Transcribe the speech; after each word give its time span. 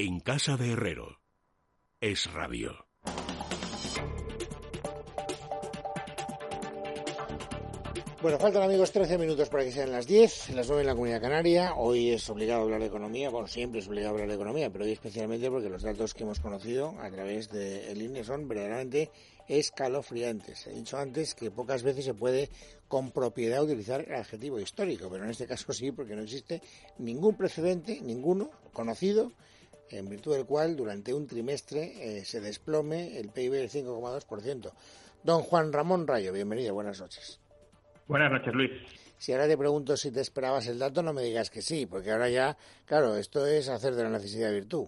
En 0.00 0.20
casa 0.20 0.56
de 0.56 0.74
Herrero. 0.74 1.18
Es 2.00 2.32
radio. 2.32 2.86
Bueno, 8.22 8.38
faltan 8.38 8.62
amigos 8.62 8.92
13 8.92 9.18
minutos 9.18 9.48
para 9.48 9.64
que 9.64 9.72
sean 9.72 9.90
las 9.90 10.06
10, 10.06 10.50
las 10.50 10.68
9 10.68 10.82
en 10.82 10.86
la 10.86 10.92
Comunidad 10.92 11.20
Canaria. 11.20 11.74
Hoy 11.74 12.10
es 12.10 12.30
obligado 12.30 12.62
hablar 12.62 12.78
de 12.78 12.86
economía, 12.86 13.30
bueno, 13.30 13.48
siempre 13.48 13.80
es 13.80 13.88
obligado 13.88 14.14
hablar 14.14 14.28
de 14.28 14.36
economía, 14.36 14.70
pero 14.70 14.84
hoy 14.84 14.92
especialmente 14.92 15.50
porque 15.50 15.68
los 15.68 15.82
datos 15.82 16.14
que 16.14 16.22
hemos 16.22 16.38
conocido 16.38 16.94
a 17.00 17.10
través 17.10 17.50
del 17.50 18.00
INE 18.00 18.22
son 18.22 18.46
verdaderamente 18.46 19.10
escalofriantes. 19.48 20.68
He 20.68 20.74
dicho 20.74 20.96
antes 20.96 21.34
que 21.34 21.50
pocas 21.50 21.82
veces 21.82 22.04
se 22.04 22.14
puede 22.14 22.50
con 22.86 23.10
propiedad 23.10 23.64
utilizar 23.64 24.04
el 24.06 24.14
adjetivo 24.14 24.60
histórico, 24.60 25.10
pero 25.10 25.24
en 25.24 25.30
este 25.30 25.48
caso 25.48 25.72
sí, 25.72 25.90
porque 25.90 26.14
no 26.14 26.22
existe 26.22 26.62
ningún 26.98 27.36
precedente, 27.36 28.00
ninguno 28.00 28.52
conocido, 28.72 29.32
en 29.90 30.08
virtud 30.08 30.34
del 30.34 30.46
cual 30.46 30.76
durante 30.76 31.14
un 31.14 31.26
trimestre 31.26 32.18
eh, 32.18 32.24
se 32.24 32.40
desplome 32.40 33.18
el 33.18 33.30
PIB 33.30 33.52
del 33.52 33.70
5,2%. 33.70 34.72
Don 35.22 35.42
Juan 35.42 35.72
Ramón 35.72 36.06
Rayo, 36.06 36.32
bienvenido, 36.32 36.74
buenas 36.74 37.00
noches. 37.00 37.40
Buenas 38.06 38.30
noches, 38.32 38.54
Luis. 38.54 38.70
Si 39.18 39.32
ahora 39.32 39.48
te 39.48 39.58
pregunto 39.58 39.96
si 39.96 40.12
te 40.12 40.20
esperabas 40.20 40.68
el 40.68 40.78
dato, 40.78 41.02
no 41.02 41.12
me 41.12 41.22
digas 41.22 41.50
que 41.50 41.60
sí, 41.60 41.86
porque 41.86 42.12
ahora 42.12 42.28
ya, 42.28 42.56
claro, 42.86 43.16
esto 43.16 43.46
es 43.46 43.68
hacer 43.68 43.94
de 43.94 44.04
la 44.04 44.10
necesidad 44.10 44.52
virtud. 44.52 44.86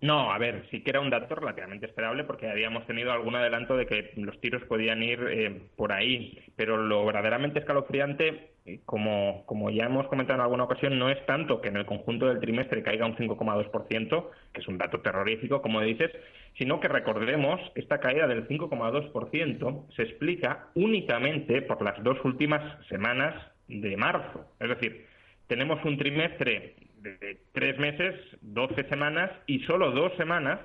No, 0.00 0.32
a 0.32 0.38
ver, 0.38 0.66
sí 0.70 0.82
que 0.82 0.90
era 0.90 1.00
un 1.00 1.10
dato 1.10 1.34
relativamente 1.34 1.86
esperable 1.86 2.24
porque 2.24 2.50
habíamos 2.50 2.86
tenido 2.86 3.12
algún 3.12 3.34
adelanto 3.34 3.76
de 3.76 3.86
que 3.86 4.12
los 4.16 4.38
tiros 4.40 4.62
podían 4.64 5.02
ir 5.02 5.20
eh, 5.30 5.68
por 5.76 5.92
ahí, 5.92 6.38
pero 6.56 6.76
lo 6.76 7.04
verdaderamente 7.06 7.60
escalofriante, 7.60 8.55
como, 8.84 9.44
como 9.46 9.70
ya 9.70 9.84
hemos 9.84 10.06
comentado 10.08 10.38
en 10.38 10.42
alguna 10.42 10.64
ocasión, 10.64 10.98
no 10.98 11.08
es 11.08 11.24
tanto 11.26 11.60
que 11.60 11.68
en 11.68 11.76
el 11.76 11.86
conjunto 11.86 12.26
del 12.26 12.40
trimestre 12.40 12.82
caiga 12.82 13.06
un 13.06 13.16
5,2%, 13.16 14.30
que 14.52 14.60
es 14.60 14.68
un 14.68 14.78
dato 14.78 15.00
terrorífico, 15.00 15.62
como 15.62 15.80
dices, 15.80 16.10
sino 16.58 16.80
que 16.80 16.88
recordemos 16.88 17.60
que 17.74 17.80
esta 17.80 18.00
caída 18.00 18.26
del 18.26 18.48
5,2% 18.48 19.94
se 19.94 20.02
explica 20.02 20.68
únicamente 20.74 21.62
por 21.62 21.82
las 21.82 22.02
dos 22.02 22.18
últimas 22.24 22.84
semanas 22.88 23.34
de 23.68 23.96
marzo. 23.96 24.46
Es 24.60 24.68
decir, 24.68 25.06
tenemos 25.46 25.84
un 25.84 25.96
trimestre 25.98 26.74
de 26.96 27.38
tres 27.52 27.78
meses, 27.78 28.14
12 28.40 28.88
semanas, 28.88 29.30
y 29.46 29.60
solo 29.60 29.92
dos 29.92 30.12
semanas 30.16 30.60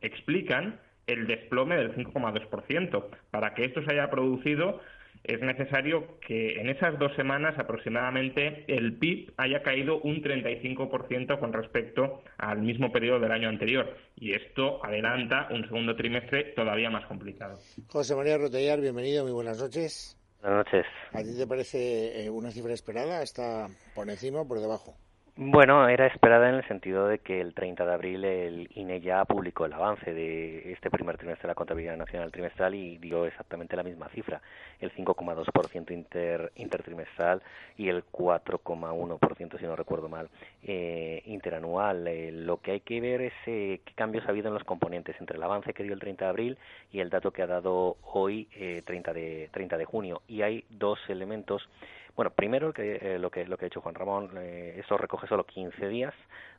explican 0.00 0.80
el 1.06 1.26
desplome 1.26 1.76
del 1.76 1.94
5,2%. 1.94 3.06
Para 3.30 3.54
que 3.54 3.64
esto 3.64 3.82
se 3.82 3.92
haya 3.92 4.10
producido, 4.10 4.80
es 5.24 5.40
necesario 5.40 6.18
que 6.26 6.60
en 6.60 6.68
esas 6.68 6.98
dos 6.98 7.14
semanas 7.14 7.58
aproximadamente 7.58 8.64
el 8.66 8.98
PIB 8.98 9.32
haya 9.36 9.62
caído 9.62 10.00
un 10.00 10.22
35% 10.22 11.38
con 11.38 11.52
respecto 11.52 12.22
al 12.38 12.62
mismo 12.62 12.90
periodo 12.90 13.20
del 13.20 13.32
año 13.32 13.48
anterior. 13.48 13.96
Y 14.16 14.32
esto 14.34 14.84
adelanta 14.84 15.48
un 15.50 15.62
segundo 15.64 15.94
trimestre 15.94 16.52
todavía 16.56 16.90
más 16.90 17.06
complicado. 17.06 17.58
José 17.88 18.16
María 18.16 18.38
Rotellar, 18.38 18.80
bienvenido, 18.80 19.22
muy 19.22 19.32
buenas 19.32 19.58
noches. 19.58 20.16
Buenas 20.40 20.66
noches. 20.66 20.86
¿A 21.12 21.22
ti 21.22 21.36
te 21.36 21.46
parece 21.46 22.24
eh, 22.24 22.30
una 22.30 22.50
cifra 22.50 22.72
esperada? 22.72 23.22
¿Está 23.22 23.68
por 23.94 24.10
encima 24.10 24.40
o 24.40 24.48
por 24.48 24.60
debajo? 24.60 24.96
Bueno, 25.34 25.88
era 25.88 26.06
esperada 26.06 26.50
en 26.50 26.56
el 26.56 26.68
sentido 26.68 27.08
de 27.08 27.20
que 27.20 27.40
el 27.40 27.54
30 27.54 27.86
de 27.86 27.94
abril 27.94 28.22
el 28.22 28.68
INE 28.74 29.00
ya 29.00 29.24
publicó 29.24 29.64
el 29.64 29.72
avance 29.72 30.12
de 30.12 30.70
este 30.72 30.90
primer 30.90 31.16
trimestre 31.16 31.44
de 31.44 31.48
la 31.48 31.54
contabilidad 31.54 31.96
nacional 31.96 32.30
trimestral 32.30 32.74
y 32.74 32.98
dio 32.98 33.24
exactamente 33.24 33.74
la 33.74 33.82
misma 33.82 34.10
cifra, 34.10 34.42
el 34.78 34.92
5,2% 34.92 35.90
inter, 35.90 36.52
intertrimestral 36.56 37.40
y 37.78 37.88
el 37.88 38.04
4,1%, 38.04 39.58
si 39.58 39.64
no 39.64 39.74
recuerdo 39.74 40.10
mal, 40.10 40.28
eh, 40.64 41.22
interanual. 41.24 42.06
Eh, 42.08 42.30
lo 42.30 42.58
que 42.58 42.72
hay 42.72 42.80
que 42.80 43.00
ver 43.00 43.22
es 43.22 43.32
eh, 43.46 43.80
qué 43.86 43.94
cambios 43.94 44.26
ha 44.26 44.32
habido 44.32 44.48
en 44.48 44.54
los 44.54 44.64
componentes 44.64 45.16
entre 45.18 45.38
el 45.38 45.42
avance 45.42 45.72
que 45.72 45.82
dio 45.82 45.94
el 45.94 46.00
30 46.00 46.26
de 46.26 46.28
abril 46.28 46.58
y 46.92 47.00
el 47.00 47.08
dato 47.08 47.30
que 47.30 47.40
ha 47.40 47.46
dado 47.46 47.96
hoy, 48.02 48.48
30, 48.84 49.14
de, 49.14 49.48
30 49.50 49.78
de 49.78 49.84
junio. 49.86 50.20
Y 50.28 50.42
hay 50.42 50.66
dos 50.68 50.98
elementos 51.08 51.66
bueno, 52.14 52.30
primero 52.30 52.72
que, 52.72 52.96
eh, 52.96 53.18
lo 53.18 53.30
que 53.30 53.46
lo 53.46 53.56
que 53.56 53.64
ha 53.64 53.68
hecho 53.68 53.80
Juan 53.80 53.94
Ramón, 53.94 54.30
eh, 54.36 54.76
eso 54.78 54.98
recoge 54.98 55.26
solo 55.26 55.44
15 55.44 55.88
días 55.88 56.14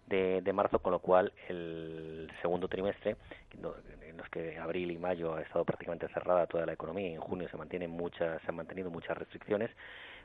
de, 0.08 0.42
de, 0.42 0.54
marzo, 0.54 0.80
con 0.80 0.92
lo 0.92 1.00
cual 1.00 1.32
el 1.48 2.32
segundo 2.42 2.68
trimestre, 2.68 3.16
en 3.52 4.18
los 4.18 4.30
que 4.30 4.58
abril 4.58 4.92
y 4.92 4.98
mayo 4.98 5.36
ha 5.36 5.42
estado 5.42 5.64
prácticamente 5.64 6.08
cerrada 6.10 6.48
toda 6.48 6.66
la 6.66 6.74
economía 6.74 7.10
y 7.10 7.14
en 7.14 7.22
junio 7.22 7.48
se 7.50 7.58
mantienen 7.58 7.92
muchas, 7.92 8.42
se 8.42 8.50
han 8.50 8.56
mantenido 8.56 8.90
muchas 8.90 9.18
restricciones, 9.18 9.70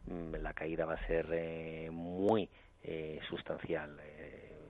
mm, 0.06 0.36
la 0.36 0.54
caída 0.54 0.86
va 0.86 0.94
a 0.94 1.06
ser 1.06 1.26
eh, 1.32 1.90
muy 1.92 2.48
sustancial 3.28 4.00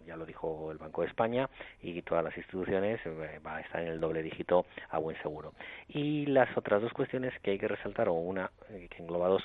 ya 0.04 0.16
lo 0.16 0.24
dijo 0.24 0.72
el 0.72 0.78
Banco 0.78 1.02
de 1.02 1.08
España 1.08 1.48
y 1.82 2.00
todas 2.02 2.24
las 2.24 2.36
instituciones 2.36 2.98
va 3.47 3.56
a 3.56 3.60
estar 3.60 3.82
en 3.82 3.88
el 3.88 4.00
doble 4.00 4.22
dígito 4.22 4.64
a 4.88 4.98
buen 4.98 5.20
seguro. 5.22 5.52
Y 5.86 6.26
las 6.26 6.56
otras 6.56 6.80
dos 6.80 6.92
cuestiones 6.94 7.38
que 7.42 7.52
hay 7.52 7.58
que 7.58 7.68
resaltar, 7.68 8.08
o 8.08 8.14
una 8.14 8.50
que 8.66 9.02
engloba 9.02 9.28
dos, 9.28 9.44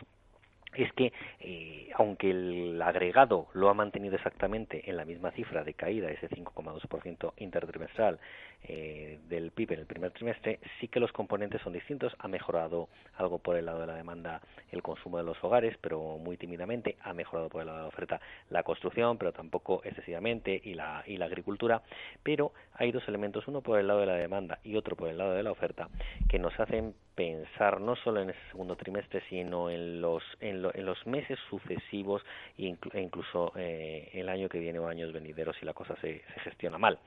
es 0.76 0.92
que 0.94 1.14
eh, 1.40 1.90
aunque 1.96 2.32
el 2.32 2.82
agregado 2.82 3.48
lo 3.54 3.70
ha 3.70 3.74
mantenido 3.74 4.16
exactamente 4.16 4.90
en 4.90 4.98
la 4.98 5.06
misma 5.06 5.32
cifra 5.32 5.64
de 5.64 5.74
caída, 5.74 6.10
ese 6.10 6.30
5,2% 6.30 7.34
intertrimestral 7.38 8.20
eh, 8.66 9.20
del 9.28 9.52
PIB 9.52 9.74
en 9.74 9.80
el 9.80 9.86
primer 9.86 10.12
trimestre, 10.12 10.60
sí 10.80 10.88
que 10.88 11.00
los 11.00 11.12
componentes 11.12 11.62
son 11.62 11.74
distintos. 11.74 12.14
Ha 12.20 12.28
mejorado 12.28 12.90
algo 13.16 13.40
por 13.40 13.56
el 13.56 13.66
lado 13.66 13.82
de 13.82 13.88
la 13.88 13.96
demanda 13.96 14.42
el 14.72 14.82
consumo 14.82 15.18
de 15.18 15.24
los 15.24 15.42
hogares, 15.44 15.78
pero 15.82 16.18
muy 16.18 16.38
tímidamente. 16.38 16.98
Ha 17.02 17.14
mejorado 17.14 17.50
por 17.50 17.62
el 17.62 17.68
lado 17.68 17.80
de 17.80 17.84
la 17.84 17.90
oferta 17.90 18.22
la 18.50 18.64
construcción, 18.64 19.18
pero 19.18 19.34
tampoco 19.34 19.82
excesivamente, 19.84 20.62
y 20.64 20.74
la, 20.74 21.04
y 21.06 21.18
la 21.18 21.26
agricultura. 21.26 21.82
Pero 22.24 22.54
hay 22.74 22.92
dos 22.92 23.08
elementos, 23.08 23.48
uno 23.48 23.62
por 23.62 23.80
el 23.80 23.88
lado 23.88 24.00
de 24.00 24.06
la 24.06 24.16
demanda 24.16 24.60
y 24.64 24.76
otro 24.76 24.96
por 24.96 25.10
el 25.10 25.18
lado 25.18 25.34
de 25.34 25.44
la 25.44 25.52
oferta, 25.52 25.90
que 26.30 26.40
nos 26.40 26.58
hacen 26.60 26.96
pensar 27.16 27.80
no 27.80 27.96
solo 27.96 28.22
en 28.22 28.32
ese 28.32 28.40
segundo 28.50 28.76
trimestre, 28.76 29.22
sino 29.30 29.70
en 29.70 30.02
los, 30.02 30.24
en, 30.40 30.62
los 30.62 31.06
meses 31.06 31.38
sucesivos 31.50 32.24
e 32.58 32.76
incluso 32.96 33.52
eh, 33.56 34.10
el 34.14 34.30
año 34.30 34.50
que 34.50 34.60
viene 34.60 34.80
o 34.80 34.88
años 34.88 35.14
venideros 35.14 35.56
si 35.58 35.66
la 35.66 35.74
cosa 35.74 35.96
se, 36.02 36.24
se 36.34 36.40
gestiona 36.42 36.78
mal. 36.78 37.00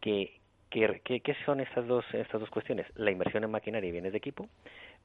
Que, 0.00 0.40
¿Qué, 0.70 1.00
qué, 1.04 1.36
son 1.44 1.60
estas 1.60 1.86
dos, 1.86 2.04
estas 2.12 2.40
dos 2.40 2.50
cuestiones? 2.50 2.86
La 2.96 3.10
inversión 3.10 3.44
en 3.44 3.50
maquinaria 3.50 3.88
y 3.88 3.92
bienes 3.92 4.12
de 4.12 4.18
equipo 4.18 4.48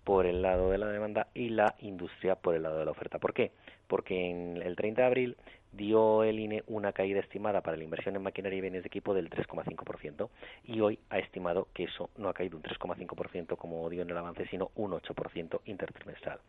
por 0.04 0.26
el 0.26 0.42
lado 0.42 0.72
de 0.72 0.78
la 0.78 0.88
demanda 0.88 1.28
y 1.34 1.50
la 1.50 1.76
industria 1.80 2.36
por 2.36 2.56
el 2.56 2.64
lado 2.64 2.80
de 2.80 2.86
la 2.86 2.92
oferta. 2.92 3.20
¿Por 3.20 3.34
qué? 3.34 3.52
Porque 3.88 4.30
en 4.30 4.62
el 4.62 4.76
30 4.76 5.02
de 5.02 5.08
abril 5.08 5.38
dio 5.72 6.24
el 6.24 6.40
INE 6.40 6.64
una 6.68 6.94
caída 6.94 7.20
estimada 7.20 7.62
para 7.62 7.78
la 7.78 7.84
inversión 7.84 8.16
en 8.16 8.24
maquinaria 8.24 8.58
y 8.58 8.62
bienes 8.62 8.84
de 8.84 8.88
equipo 8.88 9.14
del 9.14 9.30
3,5% 9.30 10.30
y 10.66 10.80
hoy 10.80 11.00
ha 11.10 11.20
estimado 11.20 11.68
que 11.74 11.84
eso 11.84 12.10
no 12.18 12.30
ha 12.30 12.34
caído 12.34 12.58
un 12.58 12.64
3,5% 12.64 13.56
como 13.58 13.88
dio 13.90 14.02
en 14.02 14.10
el 14.10 14.18
avance, 14.18 14.48
sino 14.48 14.72
un 14.76 14.92
8% 14.92 15.62
intertrimestral. 15.66 16.40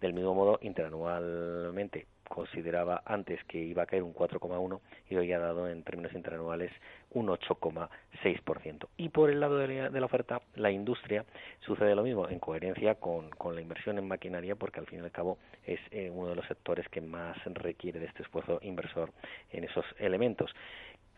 Del 0.00 0.12
mismo 0.12 0.34
modo, 0.34 0.58
interanualmente 0.62 2.06
consideraba 2.28 3.02
antes 3.04 3.42
que 3.44 3.58
iba 3.58 3.82
a 3.82 3.86
caer 3.86 4.04
un 4.04 4.14
4,1 4.14 4.80
y 5.08 5.16
hoy 5.16 5.32
ha 5.32 5.40
dado 5.40 5.68
en 5.68 5.82
términos 5.82 6.12
interanuales 6.12 6.70
un 7.10 7.28
8,6%. 7.28 8.88
Y 8.96 9.08
por 9.08 9.30
el 9.30 9.40
lado 9.40 9.58
de 9.58 9.90
la, 9.90 10.04
oferta, 10.04 10.40
la 10.54 10.70
industria 10.70 11.24
sucede 11.60 11.94
lo 11.94 12.02
mismo, 12.02 12.28
en 12.28 12.38
coherencia 12.38 12.94
con, 12.96 13.30
con, 13.30 13.54
la 13.54 13.60
inversión 13.60 13.98
en 13.98 14.08
maquinaria, 14.08 14.54
porque 14.56 14.80
al 14.80 14.86
fin 14.86 15.00
y 15.00 15.02
al 15.02 15.10
cabo 15.10 15.38
es 15.64 15.80
eh, 15.90 16.10
uno 16.12 16.30
de 16.30 16.36
los 16.36 16.46
sectores 16.46 16.88
que 16.88 17.00
más 17.00 17.36
requiere 17.46 18.00
de 18.00 18.06
este 18.06 18.22
esfuerzo 18.22 18.58
inversor 18.62 19.10
en 19.50 19.64
esos 19.64 19.84
elementos. 19.98 20.50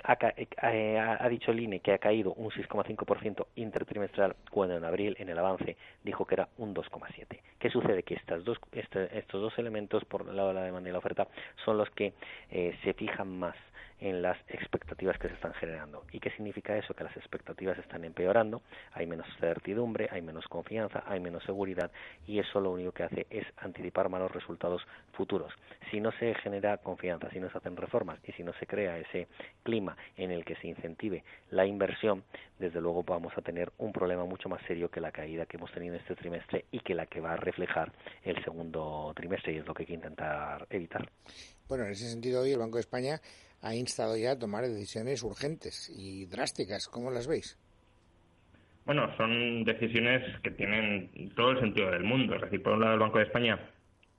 Eh, 0.09 0.49
eh, 0.63 0.99
ha, 0.99 1.29
dicho 1.29 1.53
el 1.53 1.61
INE 1.61 1.79
que 1.79 1.93
ha 1.93 1.99
caído 1.99 2.33
un 2.35 2.51
6,5% 2.51 3.47
intertrimestral 3.55 4.35
cuando 4.51 4.77
en 4.77 4.85
abril 4.85 5.15
en 5.19 5.29
el 5.29 5.39
avance 5.39 5.77
dijo 6.03 6.27
que 6.27 6.35
era 6.35 6.49
un 6.59 6.75
2,7%. 6.75 7.41
¿Qué 7.59 7.71
sucede? 7.71 8.03
Que 8.03 8.15
estas 8.15 8.45
dos, 8.45 8.59
este, 8.73 9.17
estos 9.17 9.41
dos 9.41 9.57
elementos, 9.59 10.05
por 10.05 10.29
el 10.29 10.37
lado 10.37 10.49
de 10.49 10.55
la 10.55 10.63
demanda 10.65 10.89
y 10.89 10.93
la 10.93 10.99
oferta, 10.99 11.29
son 11.65 11.79
los 11.79 11.89
que 11.91 12.15
eh, 12.51 12.77
se 12.83 12.95
fijan 12.95 13.39
más 13.39 13.55
en 14.03 14.21
las 14.21 14.37
expectativas 14.49 15.17
que 15.19 15.29
se 15.29 15.35
están 15.35 15.55
generando. 15.55 16.05
¿Y 16.13 16.19
qué 16.19 16.31
significa 16.31 16.77
eso? 16.77 16.93
Que 16.93 17.05
las 17.05 17.17
expectativas 17.17 17.79
están 17.79 18.05
empeorando, 18.05 18.63
hay 18.93 19.07
menos 19.07 19.27
certidumbre, 19.39 20.09
hay 20.11 20.23
menos 20.23 20.45
confianza, 20.49 21.05
hay 21.07 21.21
menos 21.21 21.45
seguridad 21.45 21.91
y 22.27 22.41
eso 22.41 22.61
lo 22.61 22.73
único 22.73 22.91
que 22.93 23.05
hace 23.05 23.27
es 23.31 23.47
anticipar 23.59 24.09
malos 24.09 24.33
resultados 24.33 24.83
futuros. 25.13 25.53
Si 25.91 26.01
no 26.01 26.11
se 26.19 26.35
genera 26.35 26.79
confianza, 26.79 27.31
si 27.31 27.39
no 27.39 27.49
se 27.51 27.59
hacen 27.59 27.77
reformas 27.77 28.19
y 28.27 28.33
si 28.33 28.43
no 28.43 28.53
se 28.55 28.67
crea 28.67 28.99
ese 28.99 29.29
clima 29.63 29.97
en 30.17 30.33
el 30.33 30.45
que 30.45 30.57
se 30.57 30.67
incentive 30.67 31.23
la 31.51 31.65
inversión, 31.65 32.25
desde 32.59 32.81
luego 32.81 33.05
vamos 33.05 33.33
a 33.37 33.43
tener 33.43 33.73
un 33.79 33.93
problema 33.93 34.25
mucho 34.25 34.49
más 34.49 34.61
serio 34.67 34.91
que 34.91 35.01
la 35.01 35.13
caída 35.13 35.47
que 35.47 35.59
hemos 35.59 35.71
tenido 35.73 35.95
este 35.95 36.17
trimestre 36.17 36.65
y 36.73 36.81
que 36.81 36.95
la 36.95 37.07
que 37.07 37.21
va 37.21 37.35
a 37.35 37.37
reflejar 37.37 37.93
el 38.25 38.43
segundo 38.43 39.13
trimestre 39.15 39.53
y 39.53 39.59
es 39.59 39.67
lo 39.67 39.75
que 39.75 39.85
hay 39.85 39.87
que 39.87 39.95
intentar 39.95 40.67
evitar. 40.71 41.09
Bueno, 41.69 41.85
en 41.85 41.93
ese 41.93 42.09
sentido 42.09 42.43
hoy 42.43 42.53
el 42.53 42.59
Banco 42.59 42.77
de 42.77 42.83
España 42.83 43.21
ha 43.63 43.75
instado 43.75 44.17
ya 44.17 44.33
a 44.33 44.39
tomar 44.39 44.65
decisiones 44.65 45.23
urgentes 45.23 45.91
y 45.97 46.27
drásticas. 46.27 46.89
¿Cómo 46.89 47.11
las 47.11 47.27
veis? 47.27 47.59
Bueno, 48.85 49.09
son 49.17 49.65
decisiones 49.65 50.23
que 50.43 50.51
tienen 50.51 51.33
todo 51.37 51.53
el 51.53 51.61
sentido 51.61 51.91
del 51.91 52.03
mundo. 52.03 52.35
Es 52.35 52.43
decir, 52.43 52.63
por 52.63 52.73
un 52.75 52.81
lado 52.81 52.95
el 52.95 53.01
Banco 53.01 53.19
de 53.19 53.25
España 53.25 53.59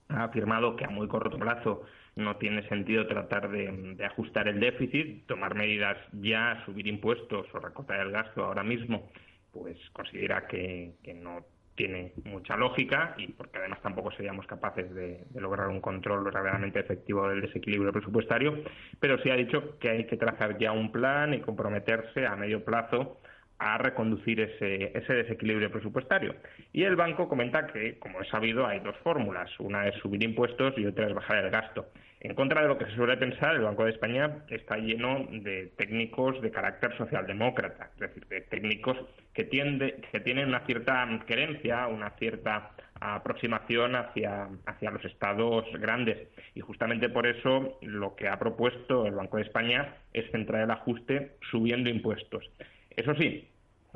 ha 0.07 0.23
afirmado 0.23 0.75
que 0.75 0.85
a 0.85 0.89
muy 0.89 1.07
corto 1.07 1.37
plazo 1.37 1.83
no 2.15 2.37
tiene 2.37 2.67
sentido 2.69 3.07
tratar 3.07 3.49
de, 3.49 3.97
ajustar 4.05 4.47
el 4.47 4.59
déficit, 4.59 5.25
tomar 5.25 5.55
medidas 5.55 5.97
ya, 6.13 6.61
subir 6.65 6.87
impuestos 6.87 7.47
o 7.53 7.59
recortar 7.59 7.99
el 7.99 8.11
gasto 8.11 8.45
ahora 8.45 8.63
mismo, 8.63 9.09
pues 9.51 9.77
considera 9.91 10.47
que, 10.47 10.93
no 11.15 11.45
tiene 11.75 12.13
mucha 12.25 12.55
lógica 12.55 13.15
y 13.17 13.27
porque 13.27 13.57
además 13.59 13.81
tampoco 13.81 14.11
seríamos 14.11 14.45
capaces 14.47 14.93
de, 14.93 15.25
lograr 15.35 15.67
un 15.67 15.81
control 15.81 16.23
verdaderamente 16.23 16.79
efectivo 16.79 17.27
del 17.27 17.41
desequilibrio 17.41 17.91
presupuestario, 17.91 18.63
pero 18.99 19.17
sí 19.21 19.29
ha 19.29 19.35
dicho 19.35 19.77
que 19.79 19.89
hay 19.89 20.05
que 20.05 20.17
trazar 20.17 20.57
ya 20.57 20.71
un 20.71 20.91
plan 20.91 21.33
y 21.33 21.41
comprometerse 21.41 22.25
a 22.25 22.35
medio 22.35 22.63
plazo 22.63 23.19
a 23.59 23.77
reconducir 23.77 24.41
ese, 24.41 24.97
ese 24.97 25.13
desequilibrio 25.13 25.71
presupuestario. 25.71 26.35
Y 26.73 26.83
el 26.83 26.95
banco 26.95 27.29
comenta 27.29 27.67
que, 27.67 27.97
como 27.99 28.21
es 28.21 28.27
sabido, 28.29 28.67
hay 28.67 28.79
dos 28.79 28.97
fórmulas. 29.03 29.49
Una 29.59 29.87
es 29.87 29.95
subir 30.01 30.23
impuestos 30.23 30.73
y 30.77 30.85
otra 30.85 31.07
es 31.07 31.13
bajar 31.13 31.45
el 31.45 31.51
gasto. 31.51 31.87
En 32.23 32.35
contra 32.35 32.61
de 32.61 32.69
lo 32.69 32.77
que 32.77 32.85
se 32.85 32.95
suele 32.95 33.17
pensar, 33.17 33.53
el 33.53 33.63
Banco 33.63 33.83
de 33.83 33.91
España 33.91 34.45
está 34.47 34.77
lleno 34.77 35.27
de 35.29 35.73
técnicos 35.77 36.41
de 36.41 36.51
carácter 36.51 36.95
socialdemócrata, 36.97 37.89
es 37.95 37.99
decir, 37.99 38.25
de 38.27 38.39
técnicos 38.39 38.97
que, 39.33 39.49
que 39.49 40.19
tienen 40.21 40.47
una 40.47 40.65
cierta 40.65 41.05
querencia, 41.27 41.87
una 41.87 42.11
cierta 42.11 42.71
aproximación 43.01 43.97
hacia, 43.97 44.47
hacia 44.65 44.91
los 44.91 45.03
estados 45.03 45.65
grandes. 45.81 46.29
Y 46.55 46.61
justamente 46.61 47.09
por 47.09 47.27
eso 47.27 47.77
lo 47.81 48.15
que 48.15 48.29
ha 48.29 48.39
propuesto 48.39 49.05
el 49.05 49.15
Banco 49.15 49.35
de 49.35 49.43
España 49.43 49.95
es 50.13 50.31
centrar 50.31 50.61
el 50.61 50.71
ajuste 50.71 51.33
subiendo 51.51 51.89
impuestos. 51.89 52.49
Eso 52.95 53.13
sí, 53.15 53.49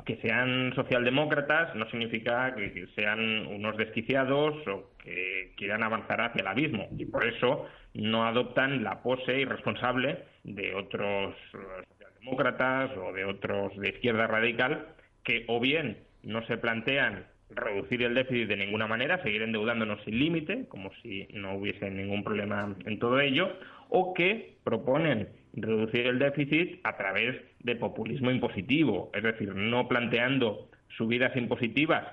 que 0.04 0.16
sean 0.16 0.74
socialdemócratas 0.74 1.74
no 1.74 1.88
significa 1.90 2.54
que 2.54 2.88
sean 2.94 3.46
unos 3.46 3.76
desquiciados 3.78 4.66
o 4.68 4.90
que 5.08 5.52
quieran 5.56 5.82
avanzar 5.82 6.20
hacia 6.20 6.40
el 6.40 6.46
abismo. 6.46 6.88
Y 6.96 7.06
por 7.06 7.26
eso 7.26 7.66
no 7.94 8.26
adoptan 8.26 8.84
la 8.84 9.02
pose 9.02 9.40
irresponsable 9.40 10.24
de 10.44 10.74
otros 10.74 11.34
socialdemócratas 11.50 12.90
o 12.96 13.12
de 13.12 13.24
otros 13.24 13.76
de 13.78 13.90
izquierda 13.90 14.26
radical 14.26 14.86
que 15.24 15.44
o 15.48 15.60
bien 15.60 15.98
no 16.22 16.44
se 16.46 16.58
plantean 16.58 17.26
reducir 17.50 18.02
el 18.02 18.14
déficit 18.14 18.48
de 18.48 18.56
ninguna 18.56 18.86
manera, 18.86 19.22
seguir 19.22 19.42
endeudándonos 19.42 20.02
sin 20.04 20.18
límite, 20.18 20.66
como 20.68 20.90
si 21.02 21.26
no 21.32 21.54
hubiese 21.54 21.90
ningún 21.90 22.22
problema 22.22 22.76
en 22.84 22.98
todo 22.98 23.20
ello, 23.20 23.56
o 23.88 24.12
que 24.12 24.56
proponen 24.64 25.28
reducir 25.54 26.06
el 26.06 26.18
déficit 26.18 26.80
a 26.84 26.96
través 26.98 27.36
de 27.60 27.76
populismo 27.76 28.30
impositivo, 28.30 29.10
es 29.14 29.22
decir, 29.22 29.54
no 29.54 29.88
planteando 29.88 30.68
subidas 30.98 31.34
impositivas 31.36 32.04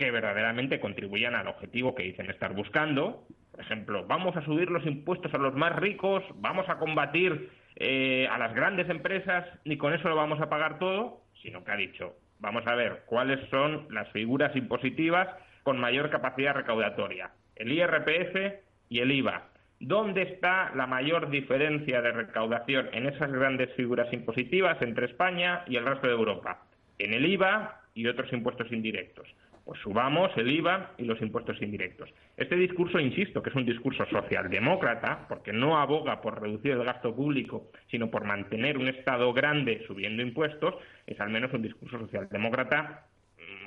que 0.00 0.10
verdaderamente 0.10 0.80
contribuyan 0.80 1.34
al 1.34 1.46
objetivo 1.46 1.94
que 1.94 2.04
dicen 2.04 2.30
estar 2.30 2.54
buscando. 2.54 3.26
Por 3.50 3.60
ejemplo, 3.60 4.06
vamos 4.06 4.34
a 4.34 4.42
subir 4.46 4.70
los 4.70 4.86
impuestos 4.86 5.34
a 5.34 5.38
los 5.38 5.54
más 5.54 5.76
ricos, 5.76 6.24
vamos 6.36 6.66
a 6.70 6.78
combatir 6.78 7.50
eh, 7.76 8.26
a 8.30 8.38
las 8.38 8.54
grandes 8.54 8.88
empresas 8.88 9.46
y 9.62 9.76
con 9.76 9.92
eso 9.92 10.08
lo 10.08 10.16
vamos 10.16 10.40
a 10.40 10.48
pagar 10.48 10.78
todo, 10.78 11.20
sino 11.42 11.62
que 11.64 11.72
ha 11.72 11.76
dicho, 11.76 12.14
vamos 12.38 12.66
a 12.66 12.74
ver 12.76 13.02
cuáles 13.04 13.46
son 13.50 13.88
las 13.90 14.10
figuras 14.12 14.56
impositivas 14.56 15.28
con 15.64 15.78
mayor 15.78 16.08
capacidad 16.08 16.54
recaudatoria, 16.54 17.32
el 17.56 17.70
IRPF 17.70 18.54
y 18.88 19.00
el 19.00 19.12
IVA. 19.12 19.48
¿Dónde 19.80 20.22
está 20.22 20.72
la 20.74 20.86
mayor 20.86 21.28
diferencia 21.28 22.00
de 22.00 22.12
recaudación 22.12 22.88
en 22.94 23.06
esas 23.06 23.30
grandes 23.30 23.70
figuras 23.74 24.10
impositivas 24.14 24.80
entre 24.80 25.06
España 25.06 25.62
y 25.66 25.76
el 25.76 25.84
resto 25.84 26.06
de 26.06 26.14
Europa? 26.14 26.62
En 26.98 27.12
el 27.12 27.26
IVA 27.26 27.82
y 27.94 28.06
otros 28.06 28.32
impuestos 28.32 28.72
indirectos. 28.72 29.28
Pues 29.64 29.80
subamos 29.80 30.30
el 30.36 30.50
IVA 30.50 30.92
y 30.98 31.04
los 31.04 31.20
impuestos 31.20 31.60
indirectos. 31.62 32.08
Este 32.36 32.56
discurso, 32.56 32.98
insisto, 32.98 33.42
que 33.42 33.50
es 33.50 33.56
un 33.56 33.66
discurso 33.66 34.04
socialdemócrata, 34.06 35.26
porque 35.28 35.52
no 35.52 35.78
aboga 35.78 36.20
por 36.20 36.40
reducir 36.40 36.72
el 36.72 36.84
gasto 36.84 37.14
público, 37.14 37.70
sino 37.90 38.10
por 38.10 38.24
mantener 38.24 38.78
un 38.78 38.88
Estado 38.88 39.32
grande 39.32 39.84
subiendo 39.86 40.22
impuestos, 40.22 40.74
es 41.06 41.20
al 41.20 41.30
menos 41.30 41.52
un 41.52 41.62
discurso 41.62 41.98
socialdemócrata 41.98 43.06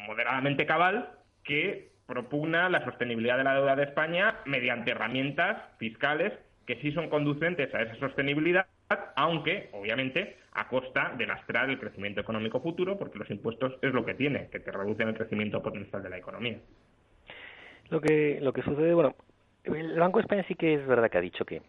moderadamente 0.08 0.66
cabal 0.66 1.10
que 1.44 1.92
propugna 2.06 2.70
la 2.70 2.84
sostenibilidad 2.84 3.38
de 3.38 3.44
la 3.44 3.56
deuda 3.56 3.76
de 3.76 3.84
España 3.84 4.40
mediante 4.46 4.92
herramientas 4.92 5.58
fiscales 5.78 6.34
que 6.66 6.76
sí 6.82 6.92
son 6.92 7.10
conducentes 7.10 7.74
a 7.74 7.82
esa 7.82 7.96
sostenibilidad, 7.96 8.68
aunque, 9.16 9.70
obviamente, 9.74 10.38
a 10.54 10.68
costa 10.68 11.14
de 11.18 11.26
lastrar 11.26 11.70
el 11.70 11.80
crecimiento 11.80 12.22
económico 12.22 12.62
futuro, 12.62 12.98
porque 12.98 13.20
los 13.20 13.30
impuestos 13.30 13.74
es 13.82 13.94
lo 13.94 14.06
que 14.06 14.14
tiene, 14.14 14.50
que 14.50 14.60
te 14.60 14.72
reducen 14.72 15.08
el 15.08 15.16
crecimiento 15.16 15.62
potencial 15.62 16.04
de 16.04 16.10
la 16.10 16.18
economía. 16.18 16.58
Lo 17.90 18.02
que, 18.02 18.40
lo 18.42 18.54
que 18.54 18.62
sucede, 18.62 18.94
bueno, 18.94 19.16
el 19.64 20.00
Banco 20.00 20.20
de 20.20 20.24
España 20.24 20.46
sí 20.48 20.56
que 20.56 20.76
es 20.76 20.86
verdad 20.88 21.10
que 21.10 21.18
ha 21.18 21.22
dicho 21.22 21.46
que 21.46 21.62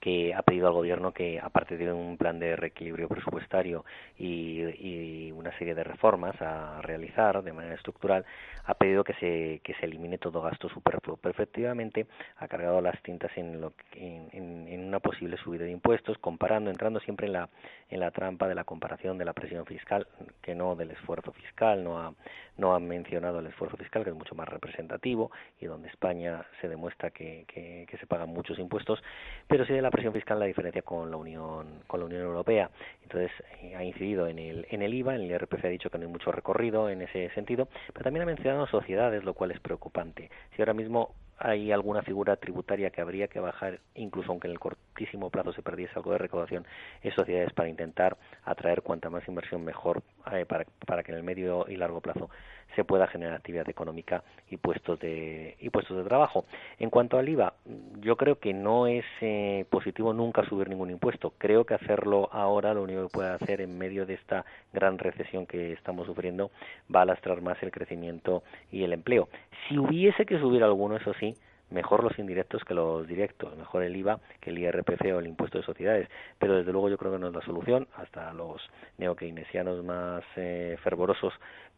que 0.00 0.34
ha 0.34 0.42
pedido 0.42 0.66
al 0.66 0.72
gobierno 0.72 1.12
que, 1.12 1.38
aparte 1.38 1.76
de 1.76 1.92
un 1.92 2.16
plan 2.16 2.38
de 2.38 2.56
reequilibrio 2.56 3.08
presupuestario 3.08 3.84
y, 4.18 4.62
y, 4.62 5.32
una 5.32 5.56
serie 5.58 5.74
de 5.74 5.84
reformas 5.84 6.40
a 6.40 6.80
realizar 6.82 7.42
de 7.42 7.52
manera 7.52 7.74
estructural, 7.74 8.24
ha 8.64 8.74
pedido 8.74 9.04
que 9.04 9.14
se, 9.14 9.60
que 9.62 9.74
se 9.74 9.86
elimine 9.86 10.18
todo 10.18 10.40
gasto 10.40 10.68
superfluo. 10.68 11.16
Perfectivamente 11.16 12.06
ha 12.38 12.48
cargado 12.48 12.80
las 12.80 13.00
tintas 13.02 13.30
en, 13.36 13.60
lo, 13.60 13.74
en, 13.92 14.28
en, 14.32 14.84
una 14.86 15.00
posible 15.00 15.36
subida 15.36 15.64
de 15.64 15.70
impuestos, 15.70 16.18
comparando, 16.18 16.70
entrando 16.70 16.98
siempre 17.00 17.26
en 17.26 17.34
la, 17.34 17.48
en 17.90 18.00
la 18.00 18.10
trampa 18.10 18.48
de 18.48 18.54
la 18.54 18.64
comparación 18.64 19.18
de 19.18 19.24
la 19.24 19.34
presión 19.34 19.66
fiscal, 19.66 20.06
que 20.42 20.54
no 20.54 20.76
del 20.76 20.90
esfuerzo 20.92 21.32
fiscal, 21.32 21.84
no 21.84 21.98
ha, 21.98 22.14
no 22.56 22.74
ha 22.74 22.80
mencionado 22.80 23.40
el 23.40 23.46
esfuerzo 23.46 23.76
fiscal, 23.76 24.02
que 24.04 24.10
es 24.10 24.16
mucho 24.16 24.34
más 24.34 24.48
representativo 24.48 25.30
y 25.60 25.66
donde 25.66 25.88
España 25.88 26.44
se 26.60 26.68
demuestra 26.68 27.10
que, 27.10 27.44
que, 27.46 27.86
que 27.88 27.98
se 27.98 28.06
pagan 28.06 28.30
muchos 28.30 28.58
impuestos, 28.58 29.02
pero 29.46 29.66
sí 29.66 29.72
de 29.72 29.82
la 29.82 29.89
presión 29.90 30.12
fiscal 30.12 30.38
la 30.38 30.46
diferencia 30.46 30.82
con 30.82 31.10
la 31.10 31.16
Unión 31.16 31.82
con 31.86 32.00
la 32.00 32.06
Unión 32.06 32.22
Europea. 32.22 32.70
Entonces 33.02 33.30
eh, 33.62 33.74
ha 33.76 33.84
incidido 33.84 34.26
en 34.26 34.38
el 34.38 34.66
en 34.70 34.82
el 34.82 34.94
IVA, 34.94 35.14
en 35.14 35.22
el 35.22 35.30
IRPF 35.30 35.64
ha 35.64 35.68
dicho 35.68 35.90
que 35.90 35.98
no 35.98 36.06
hay 36.06 36.12
mucho 36.12 36.32
recorrido 36.32 36.88
en 36.88 37.02
ese 37.02 37.30
sentido, 37.30 37.68
pero 37.92 38.04
también 38.04 38.22
ha 38.22 38.26
mencionado 38.26 38.66
sociedades, 38.66 39.24
lo 39.24 39.34
cual 39.34 39.50
es 39.50 39.60
preocupante. 39.60 40.30
Si 40.54 40.62
ahora 40.62 40.74
mismo 40.74 41.14
hay 41.40 41.72
alguna 41.72 42.02
figura 42.02 42.36
tributaria 42.36 42.90
que 42.90 43.00
habría 43.00 43.28
que 43.28 43.40
bajar, 43.40 43.80
incluso 43.94 44.30
aunque 44.30 44.46
en 44.46 44.52
el 44.52 44.60
cortísimo 44.60 45.30
plazo 45.30 45.54
se 45.54 45.62
perdiese 45.62 45.94
algo 45.96 46.12
de 46.12 46.18
recaudación, 46.18 46.66
es 47.02 47.14
sociedades 47.14 47.52
para 47.54 47.68
intentar 47.70 48.18
atraer 48.44 48.82
cuanta 48.82 49.08
más 49.08 49.26
inversión 49.26 49.64
mejor 49.64 50.02
eh, 50.32 50.44
para, 50.44 50.66
para 50.86 51.02
que 51.02 51.12
en 51.12 51.18
el 51.18 51.24
medio 51.24 51.64
y 51.66 51.76
largo 51.76 52.02
plazo 52.02 52.28
se 52.74 52.84
pueda 52.84 53.06
generar 53.06 53.34
actividad 53.34 53.68
económica 53.68 54.22
y 54.50 54.56
puestos 54.56 54.98
de 55.00 55.56
y 55.60 55.70
puestos 55.70 55.96
de 55.96 56.04
trabajo. 56.04 56.44
En 56.78 56.90
cuanto 56.90 57.18
al 57.18 57.28
IVA, 57.28 57.54
yo 58.00 58.16
creo 58.16 58.38
que 58.38 58.52
no 58.52 58.86
es 58.86 59.04
eh, 59.20 59.64
positivo 59.70 60.12
nunca 60.12 60.44
subir 60.48 60.68
ningún 60.68 60.90
impuesto. 60.90 61.32
Creo 61.38 61.64
que 61.64 61.74
hacerlo 61.74 62.28
ahora, 62.32 62.74
lo 62.74 62.82
único 62.82 63.02
que 63.02 63.12
puede 63.12 63.30
hacer 63.30 63.60
en 63.60 63.78
medio 63.78 64.06
de 64.06 64.14
esta 64.14 64.44
gran 64.72 64.98
recesión 64.98 65.46
que 65.46 65.72
estamos 65.72 66.06
sufriendo, 66.06 66.50
va 66.94 67.02
a 67.02 67.06
lastrar 67.06 67.40
más 67.40 67.62
el 67.62 67.70
crecimiento 67.70 68.42
y 68.70 68.84
el 68.84 68.92
empleo. 68.92 69.28
Si 69.68 69.78
hubiese 69.78 70.26
que 70.26 70.38
subir 70.38 70.62
alguno, 70.62 70.96
eso 70.96 71.12
sí, 71.14 71.34
mejor 71.70 72.04
los 72.04 72.18
indirectos 72.18 72.64
que 72.64 72.74
los 72.74 73.06
directos, 73.06 73.56
mejor 73.56 73.82
el 73.82 73.96
IVA 73.96 74.20
que 74.40 74.50
el 74.50 74.58
IRPC 74.58 75.14
o 75.14 75.20
el 75.20 75.26
impuesto 75.26 75.58
de 75.58 75.64
sociedades, 75.64 76.08
pero 76.38 76.56
desde 76.56 76.72
luego 76.72 76.88
yo 76.88 76.98
creo 76.98 77.12
que 77.12 77.18
no 77.18 77.28
es 77.28 77.34
la 77.34 77.42
solución, 77.42 77.88
hasta 77.96 78.32
los 78.32 78.60
neokeynesianos 78.98 79.84
más 79.84 80.22
eh, 80.36 80.76
fervorosos 80.82 81.32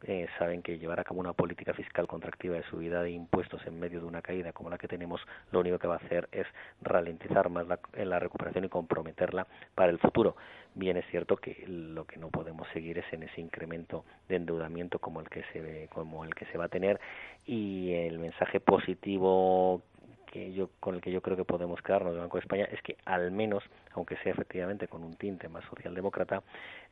eh, 0.05 0.27
saben 0.39 0.63
que 0.63 0.79
llevar 0.79 0.99
a 0.99 1.05
cabo 1.05 1.21
una 1.21 1.33
política 1.33 1.73
fiscal 1.75 2.07
contractiva 2.09 2.57
de 2.57 2.65
subida 2.65 3.03
de 3.03 3.11
impuestos 3.11 3.65
en 3.67 3.79
medio 3.79 4.01
de 4.01 4.07
una 4.07 4.21
caída 4.21 4.53
como 4.53 4.69
la 4.69 4.79
que 4.79 4.89
tenemos, 4.89 5.21
lo 5.53 5.61
único 5.61 5.79
que 5.79 5.87
va 5.87 5.95
a 5.95 5.99
hacer 5.99 6.29
es 6.33 6.47
ralentizar 6.81 7.51
más 7.51 7.67
la, 7.69 7.79
la 8.05 8.19
recuperación 8.19 8.65
y 8.65 8.69
comprometerla 8.69 9.47
para 9.75 9.91
el 9.93 9.99
futuro. 9.99 10.37
Bien 10.75 10.97
es 10.97 11.05
cierto 11.11 11.37
que 11.37 11.65
lo 11.67 12.07
que 12.07 12.17
no 12.17 12.31
podemos 12.31 12.67
seguir 12.73 12.99
es 12.99 13.05
en 13.13 13.23
ese 13.25 13.41
incremento 13.41 14.05
de 14.29 14.37
endeudamiento 14.37 14.99
como 14.99 15.21
el 15.21 15.29
que 15.29 15.43
se 15.53 15.89
como 15.93 16.25
el 16.25 16.35
que 16.35 16.47
se 16.47 16.57
va 16.57 16.65
a 16.65 16.69
tener. 16.69 16.99
Y 17.47 17.93
el 17.93 18.19
mensaje 18.19 18.59
positivo 18.59 19.83
que 20.33 20.53
yo 20.55 20.71
con 20.81 20.95
el 20.95 21.03
que 21.03 21.13
yo 21.13 21.21
creo 21.21 21.37
que 21.37 21.45
podemos 21.45 21.81
quedarnos 21.83 22.13
del 22.15 22.23
Banco 22.23 22.39
de 22.39 22.43
España 22.43 22.65
es 22.73 22.81
que 22.81 22.97
al 23.05 23.31
menos, 23.33 23.63
aunque 23.95 24.17
sea 24.19 24.33
efectivamente 24.33 24.89
con 24.89 25.03
un 25.03 25.15
tinte 25.17 25.49
más 25.49 25.65
socialdemócrata, 25.65 26.43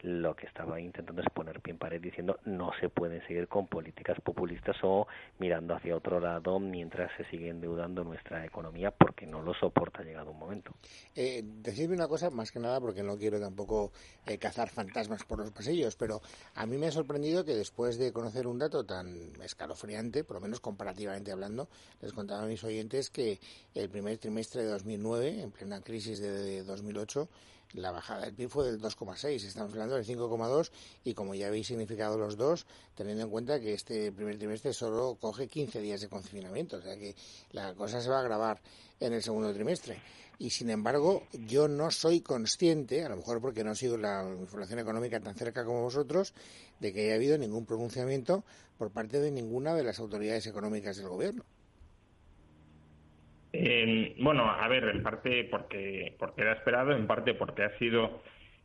lo 0.03 0.35
que 0.35 0.47
estaba 0.47 0.81
intentando 0.81 1.23
es 1.23 1.29
poner 1.31 1.61
pie 1.61 1.73
en 1.73 1.79
pared 1.79 2.01
diciendo 2.01 2.39
no 2.45 2.71
se 2.81 2.89
pueden 2.89 3.21
seguir 3.27 3.49
con 3.49 3.67
políticas 3.67 4.21
populistas 4.21 4.77
o 4.83 5.07
mirando 5.39 5.75
hacia 5.75 5.97
otro 5.97 6.21
lado 6.21 6.59
mientras 6.59 7.11
se 7.17 7.25
sigue 7.25 7.49
endeudando 7.49 8.05
nuestra 8.05 8.45
economía 8.45 8.91
porque 8.91 9.27
no 9.27 9.43
lo 9.43 9.55
soporta 9.55 10.03
llegado 10.03 10.31
un 10.31 10.39
momento. 10.39 10.73
Eh, 11.15 11.43
decirme 11.45 11.95
una 11.95 12.09
cosa, 12.09 12.31
más 12.31 12.51
que 12.51 12.61
nada 12.61 12.81
porque 12.81 13.03
no 13.03 13.17
quiero 13.17 13.41
tampoco 13.41 13.93
eh, 14.27 14.39
cazar 14.39 14.69
fantasmas 14.69 15.25
por 15.25 15.39
los 15.39 15.51
pasillos, 15.51 15.97
pero 15.97 16.21
a 16.55 16.67
mí 16.67 16.79
me 16.79 16.87
ha 16.87 16.93
sorprendido 16.93 17.45
que 17.45 17.55
después 17.55 17.99
de 17.99 18.13
conocer 18.13 18.47
un 18.47 18.59
dato 18.59 18.85
tan 18.85 19.09
escalofriante, 19.43 20.25
por 20.25 20.37
lo 20.37 20.41
menos 20.41 20.61
comparativamente 20.61 21.33
hablando, 21.33 21.69
les 22.01 22.13
contaba 22.13 22.43
a 22.43 22.47
mis 22.47 22.63
oyentes 22.65 23.11
que 23.11 23.39
el 23.75 23.89
primer 23.91 24.19
trimestre 24.19 24.63
de 24.63 24.69
2009, 24.69 25.43
en 25.43 25.51
plena 25.51 25.81
crisis 25.81 26.21
de 26.21 26.63
2008, 26.93 27.29
la 27.75 27.93
bajada 27.93 28.23
del 28.23 28.35
PIB 28.35 28.49
fue 28.49 28.67
del 28.67 28.81
2,6, 28.81 29.45
estamos 29.45 29.73
hablando 29.73 29.95
del 29.95 30.05
5,2 30.05 30.71
y 31.05 31.15
como 31.15 31.35
ya 31.35 31.47
habéis 31.47 31.69
significado 31.69 32.19
los 32.19 32.37
dos, 32.37 32.67
teniendo 32.95 33.25
en 33.25 33.31
cuenta 33.31 33.61
que 33.61 33.75
este 33.75 34.11
primer 34.11 34.39
trimestre 34.39 34.73
solo 34.73 35.17
coge 35.21 35.47
15 35.47 35.81
días 35.81 36.01
de 36.01 36.09
confinamiento, 36.09 36.79
o 36.79 36.83
sea 36.83 36.97
que 36.97 37.15
la 37.53 37.75
cosa 37.75 38.01
se 38.01 38.09
va 38.09 38.19
a 38.19 38.21
agravar 38.21 38.61
en 38.99 39.13
el 39.13 39.23
segundo 39.23 39.53
trimestre. 39.55 40.03
Y 40.39 40.51
sin 40.51 40.71
embargo, 40.71 41.25
yo 41.33 41.69
no 41.69 41.91
soy 41.91 42.23
consciente, 42.23 43.05
a 43.05 43.11
lo 43.11 43.17
mejor 43.17 43.41
porque 43.41 43.63
no 43.63 43.75
sigo 43.75 43.99
la 43.99 44.27
información 44.41 44.79
económica 44.79 45.21
tan 45.21 45.35
cerca 45.35 45.65
como 45.65 45.83
vosotros, 45.83 46.33
de 46.81 46.93
que 46.93 47.05
haya 47.05 47.15
habido 47.17 47.37
ningún 47.37 47.67
pronunciamiento 47.67 48.43
por 48.79 48.91
parte 48.91 49.21
de 49.21 49.31
ninguna 49.31 49.75
de 49.75 49.85
las 49.85 50.01
autoridades 50.01 50.47
económicas 50.47 50.97
del 50.97 51.09
gobierno 51.09 51.45
bueno, 54.19 54.51
a 54.51 54.69
ver, 54.69 54.85
en 54.85 55.03
parte 55.03 55.45
porque, 55.45 56.15
porque 56.19 56.43
era 56.43 56.53
esperado, 56.53 56.93
en 56.93 57.07
parte 57.07 57.35
porque 57.35 57.65
ha 57.65 57.79
sido 57.79 58.23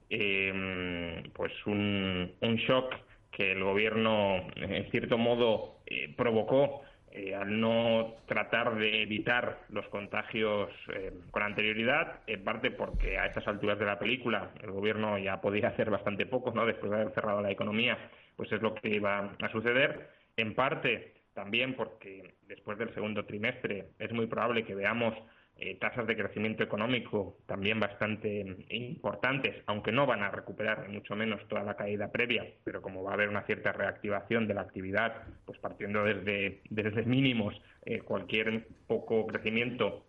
em, 0.10 1.24
pues 1.34 1.52
un, 1.66 2.32
shock 2.68 2.94
que 3.32 3.52
el 3.52 3.64
gobierno, 3.64 4.48
en 4.56 4.90
cierto 4.92 5.18
modo, 5.18 5.80
eh, 5.86 6.14
provocó 6.16 6.84
eh, 7.18 7.34
al 7.34 7.62
no 7.62 8.16
tratar 8.28 8.76
de 8.76 9.04
evitar 9.04 9.60
los 9.70 9.88
contagios 9.88 10.70
eh, 10.94 11.14
con 11.32 11.44
anterioridad, 11.44 12.20
en 12.28 12.44
parte 12.44 12.72
porque 12.72 13.18
a 13.18 13.26
estas 13.26 13.48
alturas 13.48 13.80
de 13.80 13.86
la 13.86 13.98
película 13.98 14.52
el 14.62 14.72
gobierno 14.72 15.18
ya 15.18 15.40
podía 15.40 15.70
hacer 15.70 15.90
bastante 15.90 16.26
poco, 16.26 16.52
¿no? 16.52 16.66
Después 16.66 16.92
de 16.92 16.98
haber 16.98 17.14
cerrado 17.14 17.42
la 17.42 17.52
economía, 17.52 17.98
pues 18.36 18.52
es 18.52 18.62
lo 18.62 18.76
que 18.76 18.90
iba 18.90 19.32
a 19.42 19.50
suceder. 19.50 20.10
En 20.36 20.56
parte 20.56 21.15
también 21.36 21.76
porque 21.76 22.34
después 22.48 22.80
del 22.80 22.94
segundo 22.96 23.26
trimestre 23.26 23.90
es 24.00 24.12
muy 24.12 24.26
probable 24.26 24.66
que 24.66 24.74
veamos 24.74 25.14
eh, 25.58 25.78
tasas 25.80 26.08
de 26.08 26.18
crecimiento 26.18 26.64
económico 26.64 27.38
también 27.46 27.80
bastante 27.80 28.66
importantes, 28.70 29.56
aunque 29.68 29.92
no 29.92 30.06
van 30.06 30.24
a 30.24 30.32
recuperar 30.32 30.90
mucho 30.90 31.16
menos 31.16 31.48
toda 31.48 31.64
la 31.64 31.76
caída 31.76 32.12
previa, 32.12 32.46
pero 32.64 32.82
como 32.82 33.04
va 33.04 33.12
a 33.12 33.14
haber 33.14 33.30
una 33.30 33.46
cierta 33.46 33.72
reactivación 33.72 34.48
de 34.48 34.54
la 34.54 34.62
actividad, 34.62 35.24
pues 35.46 35.60
partiendo 35.60 36.04
desde, 36.04 36.62
desde 36.70 37.04
mínimos, 37.04 37.54
eh, 37.86 38.00
cualquier 38.00 38.68
poco 38.88 39.28
crecimiento 39.28 40.06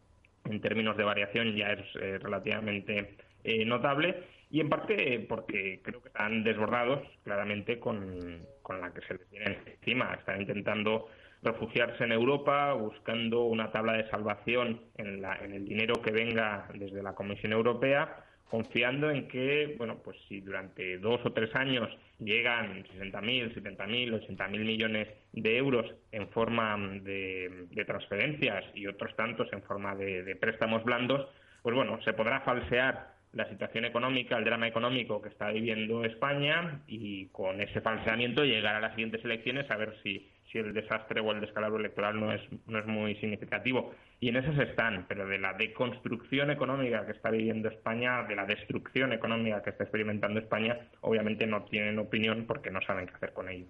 en 0.47 0.61
términos 0.61 0.97
de 0.97 1.05
variación 1.05 1.55
ya 1.55 1.73
es 1.73 1.85
eh, 1.97 2.19
relativamente 2.19 3.17
notable 3.65 4.25
y 4.51 4.61
en 4.61 4.69
parte 4.69 5.25
porque 5.29 5.81
creo 5.83 6.01
que 6.01 6.09
están 6.09 6.45
desbordados 6.45 7.03
claramente 7.25 7.81
con, 7.81 8.47
con 8.63 8.81
la 8.81 8.93
que 8.93 9.01
se 9.03 9.15
les 9.15 9.31
viene 9.31 9.59
encima. 9.67 10.15
Están 10.15 10.41
intentando 10.41 11.09
refugiarse 11.43 12.05
en 12.05 12.13
Europa, 12.13 12.73
buscando 12.75 13.45
una 13.45 13.71
tabla 13.71 13.95
de 13.95 14.09
salvación 14.11 14.81
en, 14.97 15.21
la, 15.21 15.37
en 15.37 15.53
el 15.53 15.65
dinero 15.65 15.95
que 16.03 16.11
venga 16.11 16.69
desde 16.75 17.03
la 17.03 17.15
Comisión 17.15 17.53
Europea, 17.53 18.25
confiando 18.49 19.11
en 19.11 19.29
que, 19.29 19.75
bueno, 19.77 19.99
pues 20.03 20.17
si 20.29 20.41
durante 20.41 20.99
dos 20.99 21.21
o 21.25 21.33
tres 21.33 21.55
años 21.55 21.89
llegan 22.19 22.85
60.000, 22.85 23.55
70.000, 23.55 24.27
80.000 24.27 24.65
millones 24.65 25.09
de 25.33 25.57
euros 25.57 25.93
en 26.13 26.29
forma 26.29 26.77
de, 27.03 27.85
transferencias 27.87 28.65
y 28.75 28.87
otros 28.87 29.15
tantos 29.17 29.53
en 29.53 29.63
forma 29.63 29.95
de, 29.97 30.23
de 30.23 30.37
préstamos 30.37 30.85
blandos, 30.85 31.29
pues 31.63 31.75
bueno, 31.75 32.01
se 32.03 32.13
podrá 32.13 32.41
falsear 32.41 33.16
la 33.37 33.49
situación 33.51 33.85
económica, 33.85 34.39
el 34.39 34.45
drama 34.45 34.67
económico 34.67 35.21
que 35.21 35.29
está 35.29 35.51
viviendo 35.51 36.05
España 36.05 36.81
y 36.87 37.27
con 37.27 37.61
ese 37.61 37.83
falseamiento 37.83 38.45
llegar 38.45 38.77
a 38.77 38.81
las 38.81 38.93
siguientes 38.93 39.23
elecciones 39.25 39.71
a 39.71 39.77
ver 39.77 39.95
si, 40.03 40.27
si 40.51 40.59
el 40.59 40.73
desastre 40.73 41.21
o 41.21 41.33
el 41.33 41.43
descalabro 41.43 41.79
electoral 41.79 42.19
no 42.19 42.33
es, 42.33 42.41
no 42.67 42.79
es 42.79 42.87
muy 42.87 43.15
significativo. 43.17 43.95
Y 44.21 44.31
en 44.31 44.37
esas 44.37 44.59
están, 44.59 45.05
pero 45.07 45.27
de 45.27 45.39
la 45.39 45.53
deconstrucción 45.53 46.51
económica 46.51 47.05
que 47.05 47.13
está 47.13 47.31
viviendo 47.31 47.69
España, 47.69 48.23
de 48.23 48.37
la 48.37 48.47
destrucción 48.47 49.13
económica 49.13 49.63
que 49.63 49.71
está 49.71 49.85
experimentando 49.85 50.41
España, 50.41 50.79
obviamente 51.03 51.47
no 51.47 51.65
tienen 51.65 51.99
opinión 51.99 52.47
porque 52.47 52.71
no 52.71 52.81
saben 52.81 53.07
qué 53.07 53.15
hacer 53.17 53.35
con 53.35 53.51
ello. 53.51 53.67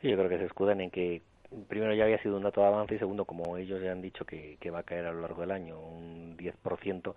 Sí, 0.00 0.08
yo 0.08 0.16
creo 0.16 0.30
que 0.30 0.38
se 0.38 0.46
escudan 0.46 0.80
en 0.80 0.90
que 0.90 1.20
primero 1.68 1.92
ya 1.92 2.04
había 2.04 2.22
sido 2.22 2.38
un 2.38 2.44
dato 2.44 2.62
de 2.62 2.68
avance 2.68 2.94
y 2.94 2.98
segundo, 2.98 3.26
como 3.26 3.58
ellos 3.58 3.82
ya 3.82 3.92
han 3.92 4.00
dicho 4.00 4.24
que, 4.24 4.56
que 4.58 4.70
va 4.70 4.78
a 4.78 4.84
caer 4.84 5.04
a 5.04 5.12
lo 5.12 5.20
largo 5.20 5.42
del 5.42 5.50
año 5.50 5.78
un 5.78 6.38
10%, 6.38 7.14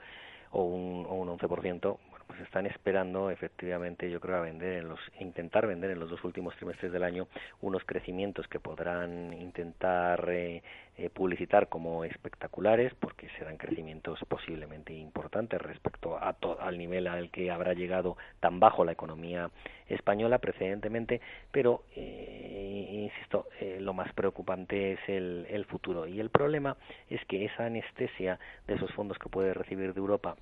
o 0.53 0.63
un, 0.63 1.05
o 1.09 1.15
un 1.15 1.27
11%, 1.27 1.81
bueno, 1.81 2.25
pues 2.27 2.39
están 2.41 2.65
esperando 2.67 3.29
efectivamente, 3.29 4.09
yo 4.09 4.19
creo, 4.19 4.37
a 4.37 4.41
vender 4.41 4.79
en 4.79 4.87
los, 4.87 4.99
intentar 5.19 5.67
vender 5.67 5.91
en 5.91 5.99
los 5.99 6.09
dos 6.09 6.23
últimos 6.23 6.55
trimestres 6.55 6.91
del 6.91 7.03
año 7.03 7.27
unos 7.61 7.83
crecimientos 7.85 8.47
que 8.47 8.59
podrán 8.59 9.33
intentar 9.33 10.29
eh, 10.29 10.61
eh, 10.95 11.09
publicitar 11.09 11.69
como 11.69 12.03
espectaculares, 12.03 12.93
porque 12.99 13.27
serán 13.39 13.57
crecimientos 13.57 14.19
posiblemente 14.27 14.93
importantes 14.93 15.59
respecto 15.59 16.17
a 16.17 16.35
al 16.59 16.77
nivel 16.77 17.07
al 17.07 17.31
que 17.31 17.49
habrá 17.49 17.73
llegado 17.73 18.15
tan 18.39 18.59
bajo 18.59 18.85
la 18.85 18.91
economía 18.91 19.49
española 19.87 20.37
precedentemente, 20.37 21.19
pero 21.51 21.83
eh, 21.95 22.89
insisto, 22.91 23.47
lo 23.93 24.03
más 24.03 24.11
preocupante 24.13 24.93
es 24.93 24.99
el, 25.07 25.45
el 25.49 25.65
futuro. 25.65 26.07
Y 26.07 26.19
el 26.19 26.31
problema 26.31 26.77
es 27.09 27.23
que 27.25 27.45
esa 27.45 27.65
anestesia 27.65 28.39
de 28.65 28.73
esos 28.73 28.91
fondos 28.93 29.19
que 29.19 29.29
puede 29.29 29.53
recibir 29.53 29.93
de 29.93 29.99
Europa 29.99 30.35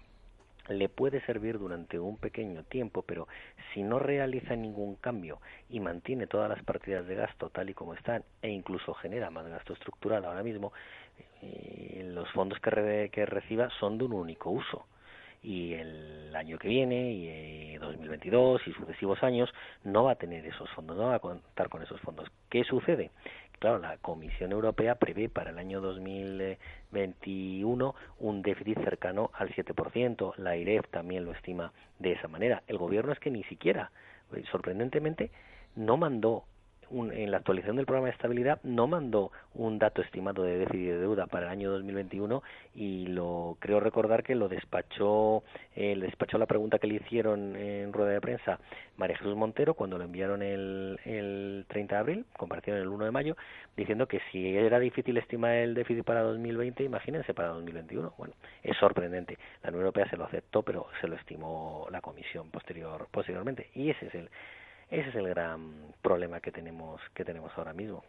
le 0.70 0.88
puede 0.88 1.20
servir 1.26 1.60
durante 1.60 2.00
un 2.00 2.18
pequeño 2.18 2.64
tiempo, 2.64 3.02
pero 3.02 3.28
si 3.74 3.84
no 3.84 4.00
realiza 4.00 4.56
ningún 4.56 4.96
cambio 4.96 5.42
y 5.70 5.82
mantiene 5.82 6.28
todas 6.28 6.48
las 6.50 6.64
partidas 6.64 7.06
de 7.08 7.16
gasto 7.16 7.50
tal 7.50 7.70
y 7.70 7.74
como 7.74 7.94
están 7.94 8.24
e 8.42 8.50
incluso 8.50 8.94
genera 8.94 9.30
más 9.30 9.46
gasto 9.48 9.74
estructural 9.74 10.24
ahora 10.24 10.44
mismo, 10.44 10.72
eh, 11.42 12.10
los 12.14 12.30
fondos 12.32 12.60
que, 12.62 13.10
que 13.12 13.26
reciba 13.26 13.70
son 13.80 13.98
de 13.98 14.06
un 14.06 14.14
único 14.14 14.50
uso 14.50 14.86
y 15.42 15.74
el 15.74 16.36
año 16.36 16.60
que 16.60 16.68
viene 16.68 17.14
y 17.14 17.28
eh, 17.28 17.78
2022 17.80 18.68
y 18.68 18.74
sucesivos 18.74 19.24
años 19.24 19.50
no 19.84 20.04
va 20.04 20.12
a 20.12 20.16
tener 20.16 20.46
esos 20.46 20.70
fondos, 20.72 20.98
no 20.98 21.08
va 21.08 21.16
a 21.16 21.20
contar 21.20 21.70
con 21.70 21.82
esos 21.82 22.00
fondos. 22.02 22.30
¿Qué 22.50 22.64
sucede? 22.64 23.10
Claro, 23.60 23.80
la 23.80 23.98
Comisión 23.98 24.52
Europea 24.52 24.96
prevé 24.96 25.30
para 25.30 25.52
el 25.52 25.60
año 25.60 25.80
2021 25.82 27.96
un 28.20 28.42
déficit 28.42 28.84
cercano 28.84 29.30
al 29.34 29.54
7%. 29.54 30.34
La 30.38 30.58
IREF 30.58 30.88
también 30.90 31.26
lo 31.26 31.32
estima 31.32 31.72
de 32.00 32.14
esa 32.14 32.28
manera. 32.28 32.64
El 32.68 32.80
gobierno 32.80 33.12
es 33.12 33.20
que 33.20 33.30
ni 33.30 33.44
siquiera, 33.44 33.92
eh, 34.34 34.44
sorprendentemente, 34.52 35.30
no 35.76 35.98
mandó 35.98 36.46
en 36.92 37.32
la 37.32 37.38
actualización 37.38 37.78
del 37.78 37.86
programa 37.86 38.08
de 38.08 38.14
estabilidad 38.14 38.60
no 38.64 38.88
mandó 38.88 39.32
un 39.54 39.80
dato 39.80 40.02
estimado 40.02 40.44
de 40.44 40.58
déficit 40.58 40.88
de 40.88 40.98
deuda 40.98 41.28
para 41.28 41.48
el 41.48 41.52
año 41.52 41.72
2021 41.72 42.44
y 42.76 43.08
lo 43.08 43.58
creo 43.60 43.80
recordar 43.80 44.24
que 44.24 44.36
lo 44.36 44.50
despachó 44.50 45.44
eh, 45.76 45.96
despachó 46.00 46.38
la 46.38 46.46
pregunta 46.46 46.80
que 46.80 46.88
le 46.88 46.96
hicieron 46.96 47.56
en 47.56 47.94
rueda 47.94 48.12
de 48.12 48.22
prensa 48.22 48.60
María 48.98 49.18
Jesús 49.18 49.36
Montero 49.36 49.74
cuando 49.74 49.98
lo 49.98 50.04
enviaron 50.04 50.42
el, 50.42 51.00
el 51.06 51.66
30 51.68 51.96
de 51.96 52.00
abril, 52.00 52.26
compartieron 52.38 52.82
el 52.82 52.88
1 52.88 53.06
de 53.06 53.12
mayo, 53.12 53.38
diciendo 53.76 54.08
que 54.08 54.22
si 54.32 54.56
era 54.56 54.80
difícil 54.80 55.18
estimar 55.18 55.54
el 55.54 55.74
déficit 55.74 56.04
para 56.04 56.22
2020, 56.22 56.84
imagínense 56.84 57.34
para 57.34 57.50
2021. 57.50 58.14
Bueno, 58.18 58.36
es 58.62 58.78
sorprendente. 58.78 59.38
La 59.64 59.70
Unión 59.70 59.86
Europea 59.86 60.08
se 60.10 60.18
lo 60.18 60.26
aceptó, 60.26 60.62
pero 60.62 60.86
se 61.00 61.08
lo 61.08 61.16
estimó 61.16 61.88
la 61.90 62.02
Comisión 62.02 62.52
posterior 62.52 63.08
posteriormente 63.12 63.70
y 63.74 63.90
ese 63.90 64.08
es 64.08 64.16
el 64.16 64.30
ese 64.92 65.10
es 65.10 65.16
el 65.16 65.30
gran 65.30 65.94
problema 66.02 66.40
que 66.40 66.52
tenemos, 66.52 67.02
que 67.16 67.24
tenemos 67.24 67.52
ahora 67.56 67.74
mismo. 67.74 68.04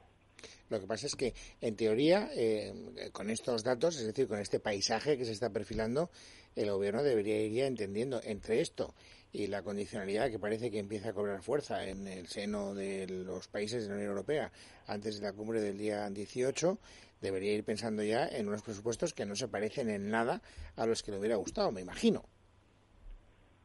Lo 0.69 0.81
que 0.81 0.87
pasa 0.87 1.07
es 1.07 1.15
que, 1.15 1.35
en 1.61 1.77
teoría, 1.77 2.29
eh, 2.35 3.11
con 3.13 3.31
estos 3.31 3.63
datos, 3.63 3.97
es 3.97 4.07
decir, 4.07 4.27
con 4.27 4.41
este 4.41 4.59
paisaje 4.59 5.17
que 5.17 5.25
se 5.25 5.33
está 5.33 5.51
perfilando, 5.51 6.11
el 6.57 6.71
gobierno 6.71 7.03
debería 7.03 7.41
ir 7.41 7.63
entendiendo 7.63 8.21
entre 8.25 8.61
esto 8.61 8.95
y 9.33 9.47
la 9.47 9.63
condicionalidad 9.63 10.31
que 10.31 10.39
parece 10.39 10.71
que 10.71 10.79
empieza 10.79 11.11
a 11.11 11.13
cobrar 11.13 11.43
fuerza 11.43 11.87
en 11.87 12.07
el 12.07 12.27
seno 12.27 12.75
de 12.75 13.07
los 13.07 13.49
países 13.49 13.85
de 13.85 13.89
la 13.91 13.95
Unión 13.95 14.11
Europea 14.11 14.53
antes 14.87 15.21
de 15.21 15.23
la 15.23 15.33
cumbre 15.33 15.61
del 15.61 15.79
día 15.79 16.09
18, 16.11 16.79
debería 17.21 17.53
ir 17.53 17.65
pensando 17.65 18.03
ya 18.03 18.27
en 18.27 18.49
unos 18.49 18.63
presupuestos 18.63 19.15
que 19.15 19.25
no 19.25 19.37
se 19.37 19.49
parecen 19.49 19.89
en 19.89 20.11
nada 20.11 20.43
a 20.77 20.87
los 20.87 21.03
que 21.03 21.13
le 21.13 21.19
hubiera 21.19 21.37
gustado, 21.37 21.71
me 21.71 21.81
imagino. 21.81 22.25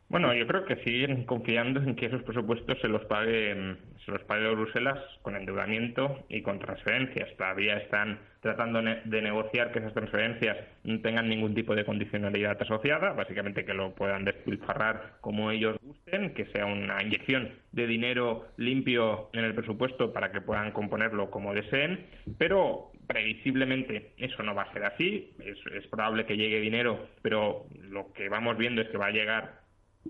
Bueno, 0.09 0.33
yo 0.33 0.47
creo 0.47 0.63
que 0.63 0.77
siguen 0.83 1.25
confiando 1.25 1.81
en 1.81 1.95
que 1.95 2.05
esos 2.05 2.23
presupuestos 2.23 2.79
se 2.79 2.87
los 2.87 3.03
pague 3.05 3.75
se 4.07 4.13
los 4.13 4.23
pague 4.23 4.49
Bruselas 4.55 4.97
con 5.21 5.35
endeudamiento 5.35 6.23
y 6.29 6.41
con 6.41 6.59
transferencias. 6.59 7.35
Todavía 7.35 7.77
están 7.77 8.19
tratando 8.39 8.81
de 8.81 9.21
negociar 9.21 9.73
que 9.73 9.79
esas 9.79 9.93
transferencias 9.93 10.55
no 10.85 11.01
tengan 11.01 11.27
ningún 11.27 11.53
tipo 11.53 11.75
de 11.75 11.83
condicionalidad 11.83 12.61
asociada, 12.61 13.11
básicamente 13.11 13.65
que 13.65 13.73
lo 13.73 13.93
puedan 13.95 14.23
despilfarrar 14.23 15.17
como 15.19 15.51
ellos 15.51 15.75
gusten, 15.81 16.33
que 16.33 16.45
sea 16.53 16.65
una 16.65 17.03
inyección 17.03 17.51
de 17.73 17.85
dinero 17.85 18.47
limpio 18.55 19.29
en 19.33 19.43
el 19.43 19.53
presupuesto 19.53 20.13
para 20.13 20.31
que 20.31 20.39
puedan 20.39 20.71
componerlo 20.71 21.29
como 21.29 21.53
deseen, 21.53 22.05
pero 22.37 22.91
previsiblemente 23.07 24.13
eso 24.17 24.41
no 24.43 24.55
va 24.55 24.63
a 24.63 24.73
ser 24.73 24.85
así. 24.85 25.33
Es, 25.39 25.57
es 25.73 25.85
probable 25.87 26.25
que 26.25 26.37
llegue 26.37 26.61
dinero, 26.61 27.09
pero 27.21 27.65
lo 27.89 28.13
que 28.13 28.29
vamos 28.29 28.57
viendo 28.57 28.81
es 28.81 28.87
que 28.87 28.97
va 28.97 29.07
a 29.07 29.11
llegar 29.11 29.56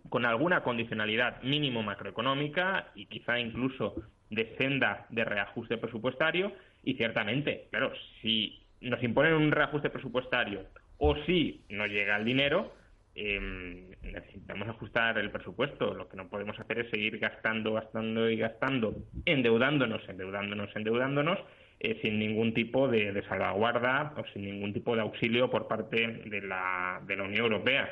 con 0.09 0.25
alguna 0.25 0.63
condicionalidad 0.63 1.41
mínimo 1.43 1.83
macroeconómica 1.83 2.87
y 2.95 3.05
quizá 3.05 3.39
incluso 3.39 3.95
de 4.29 4.55
senda 4.57 5.05
de 5.09 5.23
reajuste 5.23 5.77
presupuestario 5.77 6.51
y 6.83 6.95
ciertamente, 6.95 7.67
claro, 7.69 7.91
si 8.21 8.61
nos 8.81 9.01
imponen 9.03 9.33
un 9.33 9.51
reajuste 9.51 9.89
presupuestario 9.89 10.65
o 10.97 11.15
si 11.25 11.61
no 11.69 11.85
llega 11.85 12.17
el 12.17 12.25
dinero, 12.25 12.73
em, 13.15 13.89
necesitamos 14.01 14.67
ajustar 14.69 15.17
el 15.17 15.31
presupuesto. 15.31 15.93
Lo 15.93 16.07
que 16.07 16.17
no 16.17 16.27
podemos 16.27 16.59
hacer 16.59 16.79
es 16.79 16.89
seguir 16.89 17.19
gastando, 17.19 17.73
gastando 17.73 18.29
y 18.29 18.37
gastando, 18.37 18.95
endeudándonos, 19.25 20.07
endeudándonos, 20.07 20.75
endeudándonos, 20.75 21.39
eh, 21.79 21.99
sin 22.01 22.19
ningún 22.19 22.53
tipo 22.53 22.87
de, 22.87 23.23
salvaguarda 23.27 24.13
o 24.17 24.23
sin 24.33 24.43
ningún 24.43 24.73
tipo 24.73 24.95
de 24.95 25.01
auxilio 25.01 25.49
por 25.49 25.67
parte 25.67 26.07
de 26.25 26.41
la, 26.41 27.01
de 27.05 27.15
la 27.15 27.23
Unión 27.23 27.45
Europea. 27.45 27.89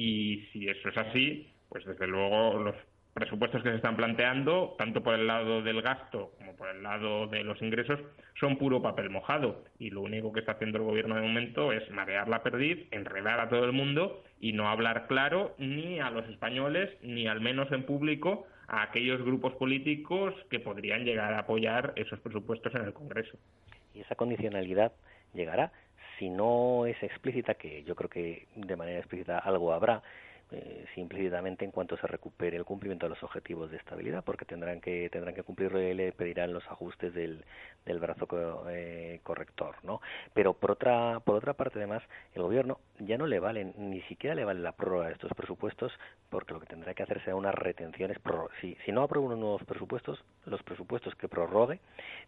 Y 0.00 0.46
si 0.52 0.68
eso 0.68 0.90
es 0.90 0.96
así, 0.96 1.48
pues 1.68 1.84
desde 1.84 2.06
luego 2.06 2.56
los 2.62 2.76
presupuestos 3.14 3.64
que 3.64 3.70
se 3.70 3.74
están 3.74 3.96
planteando, 3.96 4.76
tanto 4.78 5.02
por 5.02 5.14
el 5.16 5.26
lado 5.26 5.60
del 5.60 5.82
gasto 5.82 6.30
como 6.38 6.54
por 6.54 6.68
el 6.68 6.84
lado 6.84 7.26
de 7.26 7.42
los 7.42 7.60
ingresos, 7.60 7.98
son 8.38 8.58
puro 8.58 8.80
papel 8.80 9.10
mojado. 9.10 9.64
Y 9.80 9.90
lo 9.90 10.02
único 10.02 10.32
que 10.32 10.38
está 10.38 10.52
haciendo 10.52 10.78
el 10.78 10.84
gobierno 10.84 11.16
de 11.16 11.22
momento 11.22 11.72
es 11.72 11.90
marear 11.90 12.28
la 12.28 12.44
perdiz, 12.44 12.86
enredar 12.92 13.40
a 13.40 13.48
todo 13.48 13.64
el 13.64 13.72
mundo 13.72 14.22
y 14.38 14.52
no 14.52 14.68
hablar 14.68 15.08
claro 15.08 15.56
ni 15.58 15.98
a 15.98 16.10
los 16.10 16.28
españoles, 16.28 16.96
ni 17.02 17.26
al 17.26 17.40
menos 17.40 17.72
en 17.72 17.82
público, 17.82 18.46
a 18.68 18.82
aquellos 18.82 19.20
grupos 19.24 19.54
políticos 19.54 20.32
que 20.48 20.60
podrían 20.60 21.04
llegar 21.04 21.34
a 21.34 21.40
apoyar 21.40 21.92
esos 21.96 22.20
presupuestos 22.20 22.72
en 22.76 22.84
el 22.84 22.92
Congreso. 22.92 23.36
Y 23.94 24.02
esa 24.02 24.14
condicionalidad 24.14 24.92
llegará 25.34 25.72
si 26.18 26.30
no 26.30 26.86
es 26.86 27.00
explícita, 27.02 27.54
que 27.54 27.82
yo 27.84 27.94
creo 27.94 28.10
que 28.10 28.46
de 28.54 28.76
manera 28.76 28.98
explícita 28.98 29.38
algo 29.38 29.72
habrá, 29.72 30.02
eh, 30.50 30.86
implícitamente 30.96 31.64
en 31.64 31.70
cuanto 31.70 31.96
se 31.98 32.06
recupere 32.06 32.56
el 32.56 32.64
cumplimiento 32.64 33.06
de 33.06 33.10
los 33.10 33.22
objetivos 33.22 33.70
de 33.70 33.76
estabilidad, 33.76 34.24
porque 34.24 34.46
tendrán 34.46 34.80
que 34.80 35.10
tendrán 35.10 35.34
que 35.34 35.42
cumplirlo 35.42 35.80
y 35.80 35.92
le 35.92 36.12
pedirán 36.12 36.54
los 36.54 36.66
ajustes 36.68 37.12
del, 37.12 37.44
del 37.84 37.98
brazo 37.98 38.26
eh, 38.70 39.20
corrector, 39.22 39.76
¿no? 39.82 40.00
Pero 40.32 40.54
por 40.54 40.70
otra 40.72 41.20
por 41.20 41.36
otra 41.36 41.52
parte 41.52 41.78
además 41.78 42.02
el 42.34 42.42
gobierno 42.42 42.78
ya 43.00 43.18
no 43.18 43.26
le 43.26 43.40
vale 43.40 43.72
ni 43.76 44.00
siquiera 44.02 44.34
le 44.34 44.44
vale 44.44 44.60
la 44.60 44.72
prórroga 44.72 45.06
de 45.06 45.12
estos 45.12 45.32
presupuestos, 45.34 45.92
porque 46.30 46.52
lo 46.52 46.60
que 46.60 46.66
tendrá 46.66 46.94
que 46.94 47.02
hacer 47.02 47.22
será 47.24 47.36
unas 47.36 47.54
retenciones 47.54 48.18
si 48.60 48.76
si 48.84 48.92
no 48.92 49.02
aprueba 49.02 49.26
unos 49.26 49.38
nuevos 49.38 49.64
presupuestos, 49.64 50.22
los 50.46 50.62
presupuestos 50.62 51.14
que 51.14 51.28
prorrogue 51.28 51.80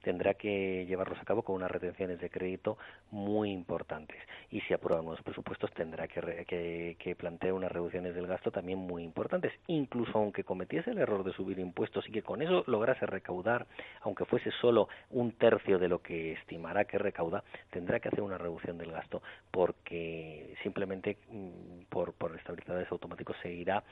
tendrá 0.02 0.34
que 0.34 0.86
llevarlos 0.86 1.18
a 1.18 1.24
cabo 1.24 1.42
con 1.42 1.56
unas 1.56 1.70
retenciones 1.70 2.20
de 2.20 2.30
crédito 2.30 2.78
muy 3.10 3.50
importantes 3.50 4.18
y 4.50 4.60
si 4.62 4.74
aprueba 4.74 5.02
nuevos 5.02 5.22
presupuestos 5.22 5.72
tendrá 5.72 6.08
que, 6.08 6.44
que, 6.46 6.96
que 6.98 7.16
plantear 7.16 7.52
unas 7.52 7.72
reducciones 7.72 8.14
del 8.14 8.26
gasto 8.26 8.50
también 8.50 8.78
muy 8.78 9.02
importantes. 9.02 9.52
Incluso 9.66 10.18
aunque 10.18 10.44
cometiese 10.44 10.90
el 10.90 10.98
error 10.98 11.24
de 11.24 11.32
subir 11.32 11.58
impuestos 11.58 12.08
y 12.08 12.12
que 12.12 12.22
con 12.22 12.42
eso 12.42 12.64
lograse 12.66 13.06
recaudar, 13.06 13.66
aunque 14.02 14.24
fuese 14.24 14.50
solo 14.60 14.88
un 15.10 15.32
tercio 15.32 15.78
de 15.78 15.88
lo 15.88 16.00
que 16.00 16.32
estimará 16.32 16.84
que 16.84 16.98
recauda, 16.98 17.44
tendrá 17.70 18.00
que 18.00 18.08
hacer 18.08 18.22
una 18.22 18.38
reducción 18.38 18.78
del 18.78 18.92
gasto 18.92 19.22
porque 19.50 20.54
simplemente 20.62 21.18
mm, 21.30 21.84
por, 21.88 22.12
por 22.12 22.36
estabilizadores 22.36 22.90
automáticos 22.90 23.36
seguirá, 23.42 23.82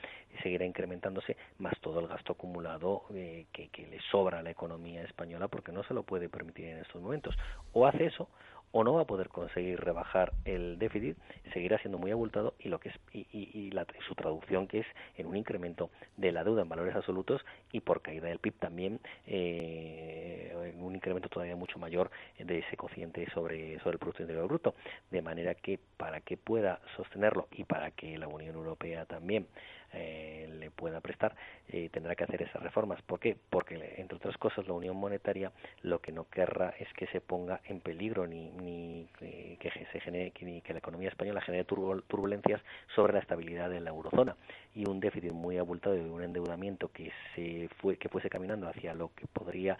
seguirá 0.43 0.65
incrementándose 0.65 1.37
más 1.57 1.73
todo 1.81 1.99
el 1.99 2.07
gasto 2.07 2.33
acumulado 2.33 3.03
eh, 3.13 3.45
que, 3.51 3.69
que 3.69 3.87
le 3.87 3.99
sobra 4.11 4.39
a 4.39 4.43
la 4.43 4.51
economía 4.51 5.03
española 5.03 5.47
porque 5.47 5.71
no 5.71 5.83
se 5.83 5.93
lo 5.93 6.03
puede 6.03 6.29
permitir 6.29 6.65
en 6.65 6.77
estos 6.79 7.01
momentos. 7.01 7.35
O 7.73 7.85
hace 7.85 8.05
eso 8.05 8.29
o 8.71 8.83
no 8.83 8.93
va 8.93 9.01
a 9.01 9.05
poder 9.05 9.29
conseguir 9.29 9.79
rebajar 9.79 10.33
el 10.45 10.77
déficit, 10.77 11.17
seguirá 11.53 11.77
siendo 11.79 11.97
muy 11.97 12.11
abultado 12.11 12.53
y 12.59 12.69
lo 12.69 12.79
que 12.79 12.89
es 12.89 12.95
y, 13.13 13.71
la, 13.71 13.85
su 14.07 14.15
traducción 14.15 14.67
que 14.67 14.79
es 14.79 14.87
en 15.17 15.27
un 15.27 15.35
incremento 15.35 15.89
de 16.17 16.31
la 16.31 16.43
deuda 16.43 16.61
en 16.61 16.69
valores 16.69 16.95
absolutos 16.95 17.41
y 17.71 17.81
por 17.81 18.01
caída 18.01 18.27
del 18.27 18.39
PIB 18.39 18.53
también 18.59 18.99
eh, 19.27 20.71
en 20.73 20.83
un 20.83 20.95
incremento 20.95 21.29
todavía 21.29 21.55
mucho 21.55 21.79
mayor 21.79 22.11
de 22.37 22.59
ese 22.59 22.77
cociente 22.77 23.27
sobre 23.33 23.79
sobre 23.79 23.93
el 23.93 23.99
producto 23.99 24.23
interior 24.23 24.47
bruto, 24.47 24.75
de 25.11 25.21
manera 25.21 25.55
que 25.55 25.79
para 25.97 26.21
que 26.21 26.37
pueda 26.37 26.79
sostenerlo 26.95 27.47
y 27.51 27.63
para 27.63 27.91
que 27.91 28.17
la 28.17 28.27
Unión 28.27 28.55
Europea 28.55 29.05
también 29.05 29.47
eh, 29.93 30.47
le 30.59 30.71
pueda 30.71 31.01
prestar, 31.01 31.35
eh, 31.67 31.89
tendrá 31.91 32.15
que 32.15 32.23
hacer 32.23 32.41
esas 32.41 32.61
reformas. 32.61 33.01
¿Por 33.01 33.19
qué? 33.19 33.35
Porque, 33.49 33.95
entre 33.97 34.17
otras 34.17 34.37
cosas, 34.37 34.67
la 34.67 34.73
Unión 34.73 34.95
Monetaria 34.97 35.51
lo 35.81 35.99
que 35.99 36.11
no 36.11 36.25
querrá 36.29 36.73
es 36.79 36.87
que 36.93 37.07
se 37.07 37.21
ponga 37.21 37.61
en 37.65 37.79
peligro 37.79 38.27
ni, 38.27 38.51
ni 38.51 39.07
eh, 39.21 39.57
que 39.59 39.71
se 39.71 39.99
genere, 39.99 40.33
ni 40.41 40.61
que 40.61 40.73
la 40.73 40.79
economía 40.79 41.09
española 41.09 41.41
genere 41.41 41.65
turbulencias 41.65 42.61
sobre 42.95 43.13
la 43.13 43.19
estabilidad 43.19 43.69
de 43.69 43.79
la 43.79 43.89
eurozona 43.89 44.35
y 44.75 44.87
un 44.87 44.99
déficit 44.99 45.31
muy 45.31 45.57
abultado 45.57 45.97
y 45.97 46.01
un 46.01 46.23
endeudamiento 46.23 46.91
que 46.91 47.11
se 47.35 47.69
fue 47.77 47.97
que 47.97 48.09
fuese 48.09 48.29
caminando 48.29 48.67
hacia 48.67 48.93
lo 48.93 49.11
que 49.15 49.25
podría 49.27 49.77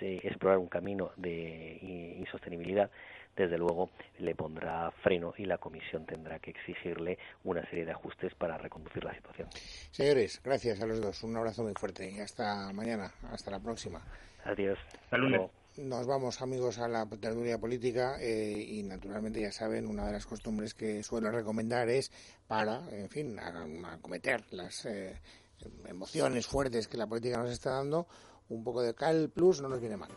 explorar 0.00 0.58
un 0.58 0.68
camino 0.68 1.12
de 1.16 1.78
insostenibilidad 2.18 2.90
desde 3.36 3.58
luego 3.58 3.90
le 4.18 4.34
pondrá 4.34 4.90
freno 5.02 5.34
y 5.36 5.44
la 5.44 5.58
comisión 5.58 6.06
tendrá 6.06 6.38
que 6.38 6.50
exigirle 6.50 7.18
una 7.44 7.64
serie 7.68 7.84
de 7.84 7.92
ajustes 7.92 8.34
para 8.34 8.58
reconducir 8.58 9.04
la 9.04 9.14
situación. 9.14 9.48
Señores, 9.90 10.40
gracias 10.42 10.80
a 10.80 10.86
los 10.86 11.00
dos. 11.00 11.22
Un 11.22 11.36
abrazo 11.36 11.62
muy 11.62 11.74
fuerte 11.74 12.10
y 12.10 12.20
hasta 12.20 12.72
mañana. 12.72 13.12
Hasta 13.30 13.50
la 13.50 13.60
próxima. 13.60 14.02
Adiós. 14.44 14.78
Nos 15.76 16.06
vamos, 16.06 16.40
amigos, 16.40 16.78
a 16.78 16.86
la 16.86 17.04
tertulia 17.04 17.58
política 17.58 18.16
eh, 18.20 18.52
y, 18.52 18.84
naturalmente, 18.84 19.40
ya 19.40 19.50
saben, 19.50 19.88
una 19.88 20.06
de 20.06 20.12
las 20.12 20.24
costumbres 20.24 20.72
que 20.72 21.02
suelo 21.02 21.32
recomendar 21.32 21.88
es 21.88 22.12
para, 22.46 22.88
en 22.92 23.08
fin, 23.08 23.36
acometer 23.40 24.44
las 24.52 24.86
eh, 24.86 25.20
emociones 25.88 26.46
fuertes 26.46 26.86
que 26.86 26.96
la 26.96 27.08
política 27.08 27.38
nos 27.38 27.50
está 27.50 27.70
dando, 27.70 28.06
un 28.50 28.62
poco 28.62 28.82
de 28.82 28.94
Cal 28.94 29.30
Plus 29.34 29.62
no 29.62 29.68
nos 29.68 29.80
viene 29.80 29.96
mal. 29.96 30.12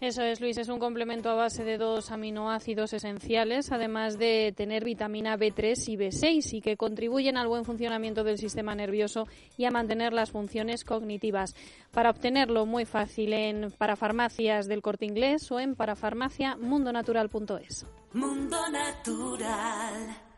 Eso 0.00 0.22
es, 0.22 0.40
Luis, 0.40 0.56
es 0.56 0.70
un 0.70 0.78
complemento 0.78 1.28
a 1.28 1.34
base 1.34 1.62
de 1.62 1.76
dos 1.76 2.10
aminoácidos 2.10 2.94
esenciales, 2.94 3.70
además 3.70 4.18
de 4.18 4.54
tener 4.56 4.82
vitamina 4.82 5.36
B3 5.36 5.74
y 5.88 5.98
B6 5.98 6.54
y 6.54 6.62
que 6.62 6.78
contribuyen 6.78 7.36
al 7.36 7.48
buen 7.48 7.66
funcionamiento 7.66 8.24
del 8.24 8.38
sistema 8.38 8.74
nervioso 8.74 9.28
y 9.58 9.66
a 9.66 9.70
mantener 9.70 10.14
las 10.14 10.30
funciones 10.30 10.84
cognitivas. 10.84 11.54
Para 11.90 12.08
obtenerlo, 12.08 12.64
muy 12.64 12.86
fácil 12.86 13.34
en 13.34 13.72
parafarmacias 13.76 14.68
del 14.68 14.80
corte 14.80 15.04
inglés 15.04 15.52
o 15.52 15.60
en 15.60 15.74
parafarmaciamundonatural.es. 15.74 17.84
Mundo 18.14 18.56
Natural. 18.70 20.29